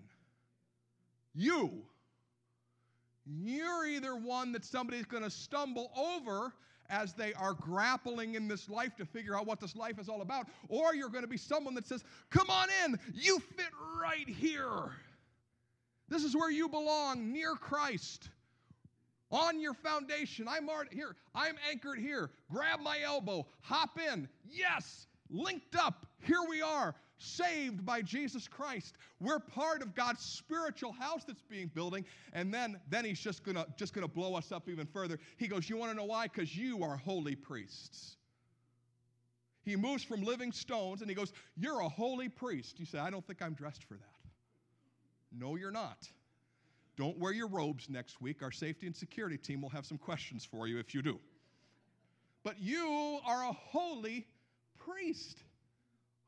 You 1.34 1.82
you're 3.26 3.86
either 3.86 4.16
one 4.16 4.52
that 4.52 4.64
somebody's 4.64 5.04
going 5.04 5.22
to 5.22 5.30
stumble 5.30 5.90
over 5.96 6.52
as 6.88 7.12
they 7.12 7.34
are 7.34 7.54
grappling 7.54 8.36
in 8.36 8.46
this 8.46 8.68
life 8.68 8.94
to 8.96 9.04
figure 9.04 9.36
out 9.36 9.46
what 9.46 9.60
this 9.60 9.74
life 9.74 9.98
is 9.98 10.08
all 10.08 10.22
about, 10.22 10.46
or 10.68 10.94
you're 10.94 11.08
going 11.08 11.24
to 11.24 11.28
be 11.28 11.36
someone 11.36 11.74
that 11.74 11.86
says, 11.86 12.04
Come 12.30 12.48
on 12.50 12.68
in, 12.84 12.98
you 13.12 13.40
fit 13.40 13.66
right 14.00 14.28
here. 14.28 14.92
This 16.08 16.22
is 16.22 16.36
where 16.36 16.50
you 16.50 16.68
belong, 16.68 17.32
near 17.32 17.54
Christ. 17.54 18.30
On 19.32 19.60
your 19.60 19.74
foundation. 19.74 20.46
I'm 20.48 20.68
already 20.68 20.94
here. 20.94 21.16
I'm 21.34 21.56
anchored 21.68 21.98
here. 21.98 22.30
Grab 22.48 22.78
my 22.80 23.00
elbow. 23.04 23.44
Hop 23.62 23.98
in. 24.12 24.28
Yes. 24.48 25.08
Linked 25.28 25.74
up. 25.74 26.06
Here 26.20 26.42
we 26.48 26.62
are 26.62 26.94
saved 27.18 27.84
by 27.84 28.02
Jesus 28.02 28.48
Christ. 28.48 28.96
We're 29.20 29.38
part 29.38 29.82
of 29.82 29.94
God's 29.94 30.24
spiritual 30.24 30.92
house 30.92 31.24
that's 31.24 31.42
being 31.42 31.70
building. 31.74 32.04
And 32.32 32.52
then, 32.52 32.78
then 32.88 33.04
he's 33.04 33.20
just 33.20 33.44
gonna 33.44 33.66
just 33.76 33.94
gonna 33.94 34.08
blow 34.08 34.34
us 34.34 34.52
up 34.52 34.68
even 34.68 34.86
further. 34.86 35.18
He 35.36 35.48
goes, 35.48 35.68
You 35.68 35.76
want 35.76 35.92
to 35.92 35.96
know 35.96 36.04
why? 36.04 36.24
Because 36.24 36.56
you 36.56 36.82
are 36.82 36.96
holy 36.96 37.34
priests. 37.34 38.16
He 39.62 39.74
moves 39.74 40.04
from 40.04 40.22
living 40.22 40.52
stones 40.52 41.00
and 41.00 41.10
he 41.10 41.16
goes, 41.16 41.32
You're 41.56 41.80
a 41.80 41.88
holy 41.88 42.28
priest. 42.28 42.78
You 42.78 42.86
say, 42.86 42.98
I 42.98 43.10
don't 43.10 43.26
think 43.26 43.42
I'm 43.42 43.54
dressed 43.54 43.84
for 43.84 43.94
that. 43.94 44.16
No, 45.32 45.56
you're 45.56 45.72
not. 45.72 46.08
Don't 46.96 47.18
wear 47.18 47.32
your 47.32 47.48
robes 47.48 47.90
next 47.90 48.22
week. 48.22 48.42
Our 48.42 48.52
safety 48.52 48.86
and 48.86 48.96
security 48.96 49.36
team 49.36 49.60
will 49.60 49.68
have 49.68 49.84
some 49.84 49.98
questions 49.98 50.44
for 50.44 50.66
you 50.66 50.78
if 50.78 50.94
you 50.94 51.02
do. 51.02 51.18
But 52.42 52.60
you 52.60 53.18
are 53.26 53.42
a 53.42 53.52
holy 53.52 54.26
priest. 54.78 55.42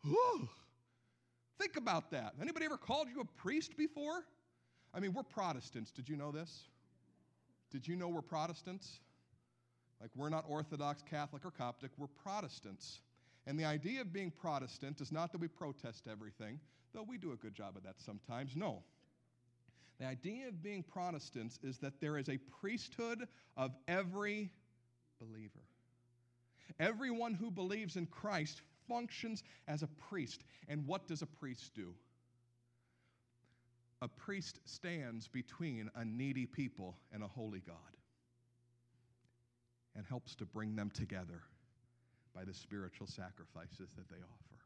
Whew. 0.02 0.48
Think 1.58 1.76
about 1.76 2.10
that. 2.12 2.34
Anybody 2.40 2.66
ever 2.66 2.76
called 2.76 3.08
you 3.12 3.20
a 3.20 3.24
priest 3.24 3.76
before? 3.76 4.24
I 4.94 5.00
mean, 5.00 5.12
we're 5.12 5.24
Protestants. 5.24 5.90
Did 5.90 6.08
you 6.08 6.16
know 6.16 6.30
this? 6.30 6.64
Did 7.70 7.86
you 7.86 7.96
know 7.96 8.08
we're 8.08 8.22
Protestants? 8.22 9.00
Like, 10.00 10.10
we're 10.14 10.28
not 10.28 10.44
Orthodox, 10.48 11.02
Catholic, 11.02 11.44
or 11.44 11.50
Coptic, 11.50 11.90
we're 11.98 12.06
Protestants. 12.06 13.00
And 13.46 13.58
the 13.58 13.64
idea 13.64 14.00
of 14.00 14.12
being 14.12 14.30
Protestant 14.30 15.00
is 15.00 15.10
not 15.10 15.32
that 15.32 15.40
we 15.40 15.48
protest 15.48 16.06
everything, 16.10 16.60
though 16.94 17.02
we 17.02 17.18
do 17.18 17.32
a 17.32 17.36
good 17.36 17.54
job 17.54 17.76
of 17.76 17.82
that 17.82 18.00
sometimes. 18.00 18.54
No. 18.54 18.82
The 19.98 20.06
idea 20.06 20.48
of 20.48 20.62
being 20.62 20.84
Protestants 20.84 21.58
is 21.62 21.78
that 21.78 22.00
there 22.00 22.18
is 22.18 22.28
a 22.28 22.38
priesthood 22.60 23.26
of 23.56 23.72
every 23.88 24.52
believer. 25.20 25.64
Everyone 26.78 27.34
who 27.34 27.50
believes 27.50 27.96
in 27.96 28.06
Christ 28.06 28.62
functions 28.88 29.42
as 29.66 29.82
a 29.82 29.86
priest. 30.08 30.44
And 30.68 30.86
what 30.86 31.06
does 31.06 31.22
a 31.22 31.26
priest 31.26 31.72
do? 31.74 31.94
A 34.00 34.08
priest 34.08 34.60
stands 34.64 35.28
between 35.28 35.90
a 35.94 36.04
needy 36.04 36.46
people 36.46 36.96
and 37.12 37.22
a 37.22 37.28
holy 37.28 37.60
God 37.60 37.76
and 39.96 40.06
helps 40.06 40.34
to 40.36 40.46
bring 40.46 40.76
them 40.76 40.90
together 40.90 41.42
by 42.34 42.44
the 42.44 42.54
spiritual 42.54 43.08
sacrifices 43.08 43.90
that 43.96 44.08
they 44.08 44.16
offer. 44.16 44.60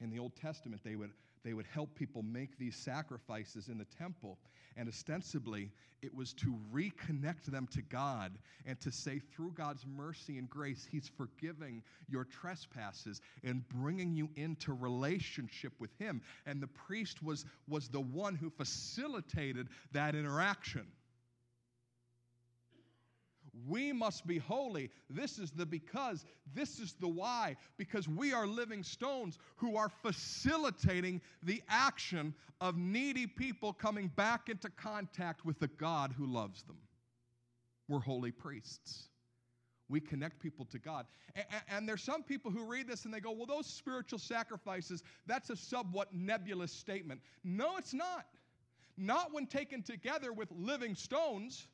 In 0.00 0.10
the 0.10 0.18
Old 0.18 0.34
Testament, 0.36 0.82
they 0.84 0.96
would 0.96 1.10
they 1.44 1.52
would 1.52 1.66
help 1.66 1.94
people 1.94 2.22
make 2.22 2.58
these 2.58 2.76
sacrifices 2.76 3.68
in 3.68 3.78
the 3.78 3.84
temple. 3.84 4.38
And 4.76 4.88
ostensibly, 4.88 5.70
it 6.02 6.14
was 6.14 6.32
to 6.34 6.56
reconnect 6.72 7.46
them 7.46 7.68
to 7.72 7.82
God 7.82 8.32
and 8.64 8.78
to 8.80 8.92
say, 8.92 9.18
through 9.18 9.52
God's 9.52 9.84
mercy 9.86 10.38
and 10.38 10.48
grace, 10.48 10.86
He's 10.90 11.10
forgiving 11.16 11.82
your 12.08 12.24
trespasses 12.24 13.20
and 13.42 13.68
bringing 13.68 14.14
you 14.14 14.28
into 14.36 14.72
relationship 14.72 15.72
with 15.80 15.90
Him. 15.98 16.22
And 16.46 16.62
the 16.62 16.68
priest 16.68 17.22
was, 17.22 17.44
was 17.66 17.88
the 17.88 18.00
one 18.00 18.36
who 18.36 18.50
facilitated 18.50 19.68
that 19.92 20.14
interaction. 20.14 20.86
We 23.68 23.92
must 23.92 24.26
be 24.26 24.38
holy. 24.38 24.90
This 25.10 25.38
is 25.38 25.50
the 25.50 25.66
because. 25.66 26.24
This 26.54 26.78
is 26.78 26.94
the 26.94 27.08
why. 27.08 27.56
Because 27.76 28.08
we 28.08 28.32
are 28.32 28.46
living 28.46 28.82
stones 28.82 29.38
who 29.56 29.76
are 29.76 29.88
facilitating 29.88 31.20
the 31.42 31.62
action 31.68 32.34
of 32.60 32.76
needy 32.76 33.26
people 33.26 33.72
coming 33.72 34.08
back 34.16 34.48
into 34.48 34.70
contact 34.70 35.44
with 35.44 35.58
the 35.58 35.68
God 35.68 36.14
who 36.16 36.26
loves 36.26 36.62
them. 36.62 36.78
We're 37.88 38.00
holy 38.00 38.32
priests. 38.32 39.08
We 39.88 40.00
connect 40.00 40.40
people 40.40 40.66
to 40.66 40.78
God. 40.78 41.06
And, 41.34 41.46
and, 41.70 41.88
there's 41.88 42.02
some 42.02 42.22
people 42.22 42.50
who 42.50 42.64
read 42.64 42.86
this 42.86 43.06
and 43.06 43.14
they 43.14 43.20
go, 43.20 43.30
well, 43.30 43.46
those 43.46 43.66
spiritual 43.66 44.18
sacrifices, 44.18 45.02
that's 45.26 45.48
a 45.48 45.56
somewhat 45.56 46.14
nebulous 46.14 46.72
statement. 46.72 47.20
No, 47.42 47.78
it's 47.78 47.94
not. 47.94 48.26
Not 48.98 49.32
when 49.32 49.46
taken 49.46 49.82
together 49.82 50.32
with 50.32 50.50
living 50.52 50.94
stones 50.94 51.68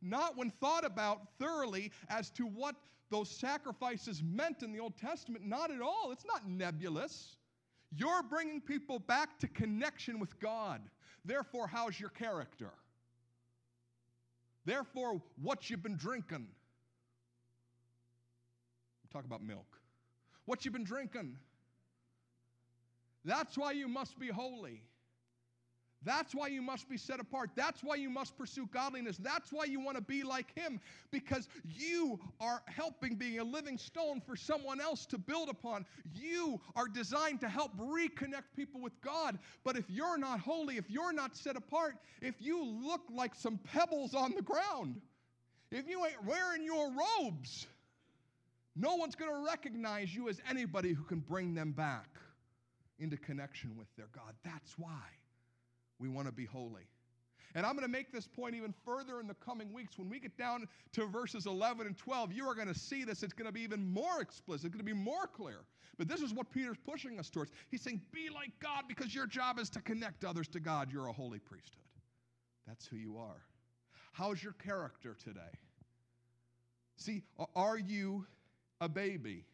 not 0.00 0.36
when 0.36 0.50
thought 0.50 0.84
about 0.84 1.22
thoroughly 1.38 1.92
as 2.08 2.30
to 2.30 2.44
what 2.44 2.76
those 3.10 3.30
sacrifices 3.30 4.22
meant 4.22 4.62
in 4.62 4.72
the 4.72 4.78
Old 4.78 4.96
Testament. 4.96 5.44
Not 5.44 5.70
at 5.70 5.80
all. 5.80 6.10
It's 6.12 6.26
not 6.26 6.48
nebulous. 6.48 7.36
You're 7.96 8.22
bringing 8.22 8.60
people 8.60 8.98
back 8.98 9.38
to 9.40 9.48
connection 9.48 10.18
with 10.18 10.38
God. 10.38 10.82
Therefore, 11.24 11.66
how's 11.66 11.98
your 11.98 12.10
character? 12.10 12.70
Therefore, 14.64 15.22
what 15.40 15.70
you've 15.70 15.82
been 15.82 15.96
drinking. 15.96 16.48
Talk 19.10 19.24
about 19.24 19.42
milk. 19.42 19.78
What 20.44 20.64
you've 20.64 20.74
been 20.74 20.84
drinking. 20.84 21.36
That's 23.24 23.56
why 23.56 23.72
you 23.72 23.88
must 23.88 24.18
be 24.18 24.28
holy. 24.28 24.82
That's 26.04 26.32
why 26.32 26.46
you 26.46 26.62
must 26.62 26.88
be 26.88 26.96
set 26.96 27.18
apart. 27.18 27.50
That's 27.56 27.82
why 27.82 27.96
you 27.96 28.08
must 28.08 28.38
pursue 28.38 28.68
godliness. 28.72 29.16
That's 29.18 29.52
why 29.52 29.64
you 29.64 29.80
want 29.80 29.96
to 29.96 30.02
be 30.02 30.22
like 30.22 30.54
Him, 30.56 30.80
because 31.10 31.48
you 31.64 32.20
are 32.40 32.62
helping 32.66 33.16
being 33.16 33.40
a 33.40 33.44
living 33.44 33.76
stone 33.76 34.20
for 34.24 34.36
someone 34.36 34.80
else 34.80 35.06
to 35.06 35.18
build 35.18 35.48
upon. 35.48 35.84
You 36.14 36.60
are 36.76 36.86
designed 36.86 37.40
to 37.40 37.48
help 37.48 37.76
reconnect 37.76 38.54
people 38.54 38.80
with 38.80 38.98
God. 39.00 39.38
But 39.64 39.76
if 39.76 39.90
you're 39.90 40.18
not 40.18 40.38
holy, 40.38 40.76
if 40.76 40.88
you're 40.88 41.12
not 41.12 41.36
set 41.36 41.56
apart, 41.56 41.96
if 42.22 42.36
you 42.40 42.64
look 42.64 43.02
like 43.12 43.34
some 43.34 43.58
pebbles 43.58 44.14
on 44.14 44.34
the 44.36 44.42
ground, 44.42 45.00
if 45.72 45.88
you 45.88 46.04
ain't 46.06 46.24
wearing 46.24 46.64
your 46.64 46.92
robes, 47.20 47.66
no 48.76 48.94
one's 48.94 49.16
going 49.16 49.32
to 49.32 49.44
recognize 49.44 50.14
you 50.14 50.28
as 50.28 50.40
anybody 50.48 50.92
who 50.92 51.02
can 51.02 51.18
bring 51.18 51.54
them 51.54 51.72
back 51.72 52.08
into 53.00 53.16
connection 53.16 53.76
with 53.76 53.88
their 53.96 54.08
God. 54.14 54.34
That's 54.44 54.78
why 54.78 55.17
we 55.98 56.08
want 56.08 56.26
to 56.26 56.32
be 56.32 56.44
holy. 56.44 56.88
And 57.54 57.64
I'm 57.64 57.72
going 57.72 57.84
to 57.84 57.90
make 57.90 58.12
this 58.12 58.26
point 58.26 58.54
even 58.54 58.74
further 58.84 59.20
in 59.20 59.26
the 59.26 59.34
coming 59.34 59.72
weeks. 59.72 59.98
When 59.98 60.08
we 60.08 60.20
get 60.20 60.36
down 60.36 60.68
to 60.92 61.06
verses 61.06 61.46
11 61.46 61.86
and 61.86 61.96
12, 61.96 62.32
you 62.32 62.44
are 62.46 62.54
going 62.54 62.68
to 62.68 62.78
see 62.78 63.04
this. 63.04 63.22
It's 63.22 63.32
going 63.32 63.46
to 63.46 63.52
be 63.52 63.62
even 63.62 63.90
more 63.90 64.20
explicit, 64.20 64.66
it's 64.66 64.74
going 64.74 64.86
to 64.86 64.94
be 64.94 64.98
more 64.98 65.26
clear. 65.26 65.64
But 65.96 66.06
this 66.06 66.20
is 66.20 66.32
what 66.32 66.50
Peter's 66.52 66.76
pushing 66.86 67.18
us 67.18 67.28
towards. 67.28 67.50
He's 67.70 67.82
saying, 67.82 68.00
Be 68.12 68.28
like 68.32 68.52
God 68.60 68.84
because 68.86 69.14
your 69.14 69.26
job 69.26 69.58
is 69.58 69.68
to 69.70 69.80
connect 69.80 70.24
others 70.24 70.46
to 70.48 70.60
God. 70.60 70.92
You're 70.92 71.08
a 71.08 71.12
holy 71.12 71.40
priesthood. 71.40 71.82
That's 72.66 72.86
who 72.86 72.96
you 72.96 73.18
are. 73.18 73.42
How's 74.12 74.42
your 74.42 74.52
character 74.52 75.16
today? 75.24 75.40
See, 76.96 77.22
are 77.56 77.78
you 77.78 78.26
a 78.80 78.88
baby? 78.88 79.44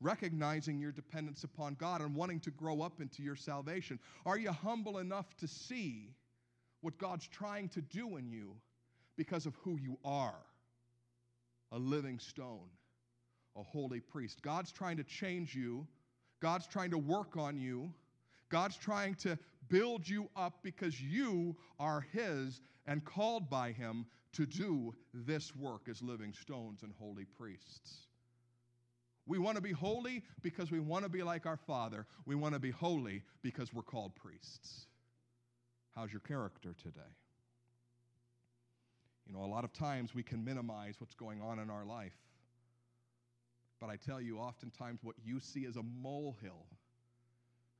Recognizing 0.00 0.78
your 0.78 0.92
dependence 0.92 1.44
upon 1.44 1.74
God 1.74 2.00
and 2.00 2.14
wanting 2.14 2.40
to 2.40 2.50
grow 2.50 2.82
up 2.82 3.00
into 3.00 3.22
your 3.22 3.36
salvation? 3.36 3.98
Are 4.24 4.38
you 4.38 4.52
humble 4.52 4.98
enough 4.98 5.36
to 5.38 5.48
see 5.48 6.10
what 6.80 6.98
God's 6.98 7.26
trying 7.26 7.68
to 7.70 7.80
do 7.80 8.16
in 8.16 8.28
you 8.28 8.56
because 9.16 9.46
of 9.46 9.54
who 9.62 9.78
you 9.78 9.98
are? 10.04 10.38
A 11.72 11.78
living 11.78 12.18
stone, 12.18 12.68
a 13.56 13.62
holy 13.62 14.00
priest. 14.00 14.42
God's 14.42 14.70
trying 14.70 14.98
to 14.98 15.04
change 15.04 15.54
you, 15.54 15.86
God's 16.40 16.66
trying 16.66 16.90
to 16.90 16.98
work 16.98 17.36
on 17.36 17.58
you, 17.58 17.92
God's 18.50 18.76
trying 18.76 19.14
to 19.16 19.38
build 19.68 20.08
you 20.08 20.28
up 20.36 20.60
because 20.62 21.00
you 21.00 21.56
are 21.80 22.06
His 22.12 22.60
and 22.86 23.04
called 23.04 23.50
by 23.50 23.72
Him 23.72 24.06
to 24.34 24.46
do 24.46 24.94
this 25.12 25.56
work 25.56 25.88
as 25.88 26.02
living 26.02 26.32
stones 26.32 26.82
and 26.82 26.92
holy 26.98 27.24
priests. 27.24 28.06
We 29.26 29.38
want 29.38 29.56
to 29.56 29.62
be 29.62 29.72
holy 29.72 30.22
because 30.42 30.70
we 30.70 30.78
want 30.78 31.04
to 31.04 31.08
be 31.08 31.22
like 31.22 31.46
our 31.46 31.56
Father. 31.56 32.06
We 32.26 32.36
want 32.36 32.54
to 32.54 32.60
be 32.60 32.70
holy 32.70 33.22
because 33.42 33.74
we're 33.74 33.82
called 33.82 34.14
priests. 34.14 34.86
How's 35.94 36.12
your 36.12 36.20
character 36.20 36.74
today? 36.80 37.00
You 39.26 39.34
know, 39.34 39.44
a 39.44 39.46
lot 39.46 39.64
of 39.64 39.72
times 39.72 40.14
we 40.14 40.22
can 40.22 40.44
minimize 40.44 40.94
what's 40.98 41.14
going 41.14 41.42
on 41.42 41.58
in 41.58 41.70
our 41.70 41.84
life. 41.84 42.16
But 43.80 43.90
I 43.90 43.96
tell 43.96 44.20
you, 44.20 44.38
oftentimes 44.38 45.00
what 45.02 45.16
you 45.24 45.40
see 45.40 45.66
as 45.66 45.76
a 45.76 45.82
molehill, 45.82 46.66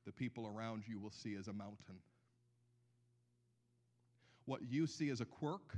the 0.05 0.11
people 0.11 0.47
around 0.47 0.83
you 0.87 0.99
will 0.99 1.11
see 1.11 1.35
as 1.35 1.47
a 1.47 1.53
mountain. 1.53 1.99
What 4.45 4.61
you 4.69 4.87
see 4.87 5.09
as 5.09 5.21
a 5.21 5.25
quirk, 5.25 5.77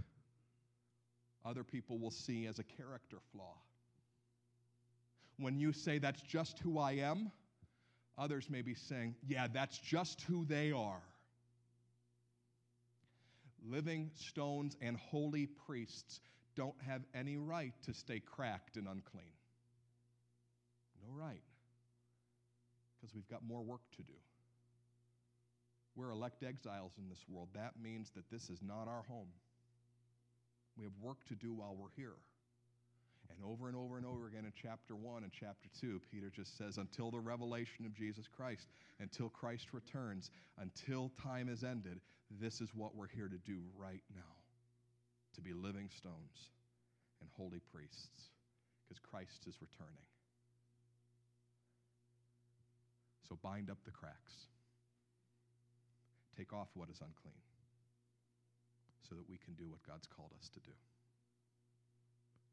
other 1.46 1.64
people 1.64 2.00
will 2.00 2.12
see 2.12 2.48
as 2.48 2.60
a 2.60 2.64
character 2.64 3.18
flaw. 3.32 3.56
When 5.40 5.58
you 5.58 5.72
say, 5.72 6.00
that's 6.00 6.22
just 6.22 6.60
who 6.60 6.78
I 6.78 6.94
am, 6.94 7.32
others 8.18 8.50
may 8.50 8.62
be 8.62 8.76
saying, 8.76 9.16
yeah, 9.26 9.48
that's 9.48 9.78
just 9.78 10.22
who 10.24 10.46
they 10.46 10.72
are. 10.72 11.02
Living 13.66 14.12
stones 14.16 14.76
and 14.82 14.98
holy 14.98 15.46
priests 15.46 16.20
don't 16.56 16.76
have 16.86 17.02
any 17.14 17.38
right 17.38 17.74
to 17.86 17.94
stay 17.94 18.20
cracked 18.20 18.76
and 18.76 18.88
unclean. 18.88 19.32
No 21.02 21.18
right. 21.18 21.42
Because 23.00 23.16
we've 23.16 23.28
got 23.30 23.42
more 23.48 23.62
work 23.62 23.82
to 23.96 24.04
do. 24.04 24.14
We're 25.96 26.12
elect 26.12 26.44
exiles 26.44 26.94
in 26.98 27.08
this 27.10 27.24
world. 27.30 27.48
That 27.54 27.74
means 27.82 28.12
that 28.16 28.30
this 28.30 28.50
is 28.50 28.60
not 28.62 28.88
our 28.88 29.04
home. 29.08 29.30
We 30.78 30.84
have 30.84 30.94
work 31.02 31.26
to 31.28 31.36
do 31.36 31.54
while 31.54 31.76
we're 31.78 31.94
here. 31.96 32.16
And 33.30 33.38
over 33.46 33.68
and 33.68 33.78
over 33.78 33.98
and 33.98 34.06
over 34.06 34.28
again 34.28 34.46
in 34.46 34.54
chapter 34.60 34.96
1 34.96 35.24
and 35.24 35.32
chapter 35.32 35.70
2, 35.80 36.02
Peter 36.12 36.32
just 36.36 36.58
says, 36.58 36.78
until 36.78 37.12
the 37.12 37.20
revelation 37.20 37.86
of 37.86 37.94
Jesus 37.94 38.26
Christ, 38.28 38.68
until 39.00 39.30
Christ 39.30 39.68
returns, 39.72 40.32
until 40.58 41.12
time 41.22 41.48
is 41.48 41.64
ended, 41.64 42.02
this 42.42 42.60
is 42.60 42.70
what 42.74 42.96
we're 42.96 43.08
here 43.08 43.28
to 43.28 43.38
do 43.38 43.60
right 43.78 44.04
now 44.16 44.34
to 45.36 45.42
be 45.42 45.54
living 45.54 45.90
stones 45.96 46.50
and 47.22 47.30
holy 47.38 47.60
priests, 47.72 48.32
because 48.84 49.00
Christ 49.00 49.46
is 49.48 49.62
returning. 49.62 50.04
So 53.28 53.38
bind 53.44 53.70
up 53.70 53.78
the 53.86 53.92
cracks, 53.92 54.34
take 56.36 56.52
off 56.52 56.70
what 56.74 56.90
is 56.90 57.00
unclean, 57.00 57.38
so 59.08 59.16
that 59.16 59.30
we 59.30 59.38
can 59.38 59.54
do 59.54 59.70
what 59.70 59.84
God's 59.86 60.08
called 60.08 60.32
us 60.40 60.50
to 60.50 60.60
do. 60.62 60.74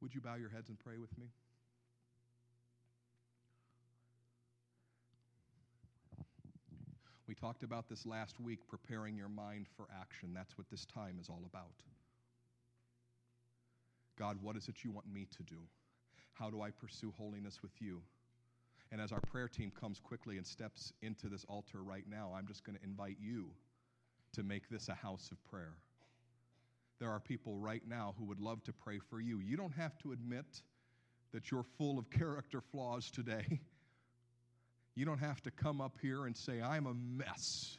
Would 0.01 0.15
you 0.15 0.21
bow 0.21 0.35
your 0.35 0.51
heads 0.51 0.69
and 0.69 0.79
pray 0.79 0.99
with 0.99 1.17
me? 1.19 1.27
We 7.27 7.35
talked 7.35 7.65
about 7.65 7.89
this 7.89 8.07
last 8.07 8.39
week, 8.39 8.61
preparing 8.69 9.17
your 9.17 9.29
mind 9.29 9.67
for 9.77 9.87
action. 10.01 10.31
That's 10.33 10.57
what 10.57 10.69
this 10.71 10.85
time 10.87 11.19
is 11.21 11.29
all 11.29 11.43
about. 11.45 11.83
God, 14.19 14.39
what 14.41 14.57
is 14.57 14.69
it 14.69 14.85
you 14.85 14.93
want 14.93 15.13
me 15.13 15.27
to 15.37 15.43
do? 15.43 15.57
How 16.33 16.51
do 16.51 16.63
I 16.63 16.71
pursue 16.71 17.13
holiness 17.19 17.63
with 17.63 17.73
you? 17.81 18.01
And 18.93 19.01
as 19.01 19.11
our 19.11 19.21
prayer 19.21 19.49
team 19.49 19.73
comes 19.79 19.99
quickly 19.99 20.37
and 20.37 20.47
steps 20.47 20.93
into 21.03 21.29
this 21.29 21.45
altar 21.49 21.83
right 21.83 22.05
now, 22.09 22.33
I'm 22.37 22.47
just 22.47 22.65
going 22.65 22.79
to 22.79 22.85
invite 22.85 23.17
you 23.21 23.47
to 24.33 24.43
make 24.43 24.69
this 24.69 24.89
a 24.89 24.95
house 24.95 25.31
of 25.33 25.43
prayer. 25.51 25.75
There 26.99 27.11
are 27.11 27.21
people 27.21 27.57
right 27.57 27.83
now 27.87 28.15
who 28.19 28.25
would 28.25 28.41
love 28.41 28.63
to 28.65 28.73
pray 28.73 28.99
for 28.99 29.21
you. 29.21 29.39
You 29.41 29.57
don't 29.57 29.75
have 29.75 29.99
to 29.99 30.13
admit 30.13 30.63
that 31.33 31.51
you're 31.51 31.67
full 31.77 31.99
of 31.99 32.11
character 32.11 32.61
flaws 32.61 33.11
today. 33.11 33.61
You 34.99 35.05
don't 35.05 35.19
have 35.19 35.43
to 35.43 35.51
come 35.51 35.83
up 35.83 35.99
here 36.01 36.25
and 36.25 36.35
say, 36.35 36.63
I'm 36.63 36.87
a 36.87 36.95
mess. 36.95 37.77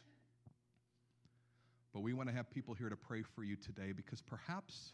But 1.91 2.01
we 2.01 2.13
want 2.13 2.29
to 2.29 2.35
have 2.35 2.47
people 2.51 2.75
here 2.75 2.89
to 2.89 2.95
pray 2.95 3.23
for 3.23 3.43
you 3.43 3.55
today 3.55 3.91
because 3.91 4.21
perhaps 4.21 4.93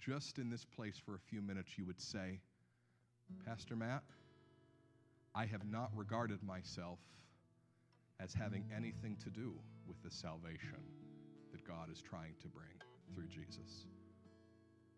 just 0.00 0.38
in 0.38 0.50
this 0.50 0.64
place 0.64 0.96
for 0.98 1.14
a 1.14 1.20
few 1.20 1.40
minutes 1.40 1.78
you 1.78 1.86
would 1.86 2.00
say, 2.00 2.40
Pastor 3.46 3.76
Matt, 3.76 4.02
I 5.36 5.46
have 5.46 5.64
not 5.70 5.90
regarded 5.94 6.42
myself 6.42 6.98
as 8.18 8.34
having 8.34 8.64
anything 8.76 9.16
to 9.22 9.30
do 9.30 9.54
with 9.86 10.02
the 10.02 10.10
salvation 10.10 10.82
that 11.52 11.64
God 11.64 11.92
is 11.92 12.00
trying 12.00 12.34
to 12.42 12.48
bring 12.48 12.85
through 13.14 13.28
Jesus. 13.28 13.86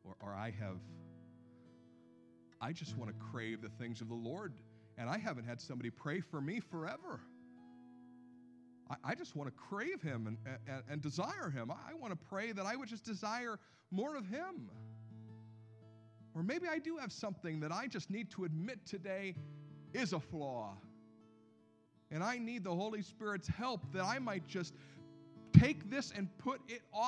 Or, 0.04 0.16
or 0.20 0.34
I 0.34 0.52
have, 0.58 0.78
I 2.60 2.72
just 2.72 2.96
want 2.96 3.10
to 3.10 3.16
crave 3.30 3.62
the 3.62 3.68
things 3.68 4.00
of 4.00 4.08
the 4.08 4.14
Lord, 4.14 4.54
and 4.96 5.08
I 5.08 5.18
haven't 5.18 5.44
had 5.44 5.60
somebody 5.60 5.90
pray 5.90 6.20
for 6.20 6.40
me 6.40 6.60
forever. 6.60 7.20
I, 9.04 9.14
just 9.14 9.36
want 9.36 9.50
to 9.50 9.54
crave 9.54 10.00
Him 10.00 10.26
and, 10.26 10.38
and, 10.66 10.82
and 10.90 11.02
desire 11.02 11.50
Him. 11.50 11.70
I 11.70 11.92
want 11.94 12.12
to 12.12 12.26
pray 12.28 12.52
that 12.52 12.64
I 12.64 12.74
would 12.74 12.88
just 12.88 13.04
desire 13.04 13.58
more 13.90 14.16
of 14.16 14.26
Him. 14.26 14.70
Or 16.34 16.42
maybe 16.42 16.68
I 16.68 16.78
do 16.78 16.96
have 16.96 17.12
something 17.12 17.60
that 17.60 17.72
I 17.72 17.86
just 17.86 18.10
need 18.10 18.30
to 18.30 18.44
admit 18.44 18.86
today 18.86 19.34
is 19.92 20.12
a 20.12 20.20
flaw. 20.20 20.76
And 22.10 22.22
I 22.22 22.38
need 22.38 22.64
the 22.64 22.74
Holy 22.74 23.02
Spirit's 23.02 23.48
help 23.48 23.92
that 23.92 24.04
I 24.04 24.18
might 24.18 24.46
just 24.46 24.74
take 25.52 25.90
this 25.90 26.12
and 26.16 26.28
put 26.38 26.60
it 26.68 26.80
off. 26.92 27.06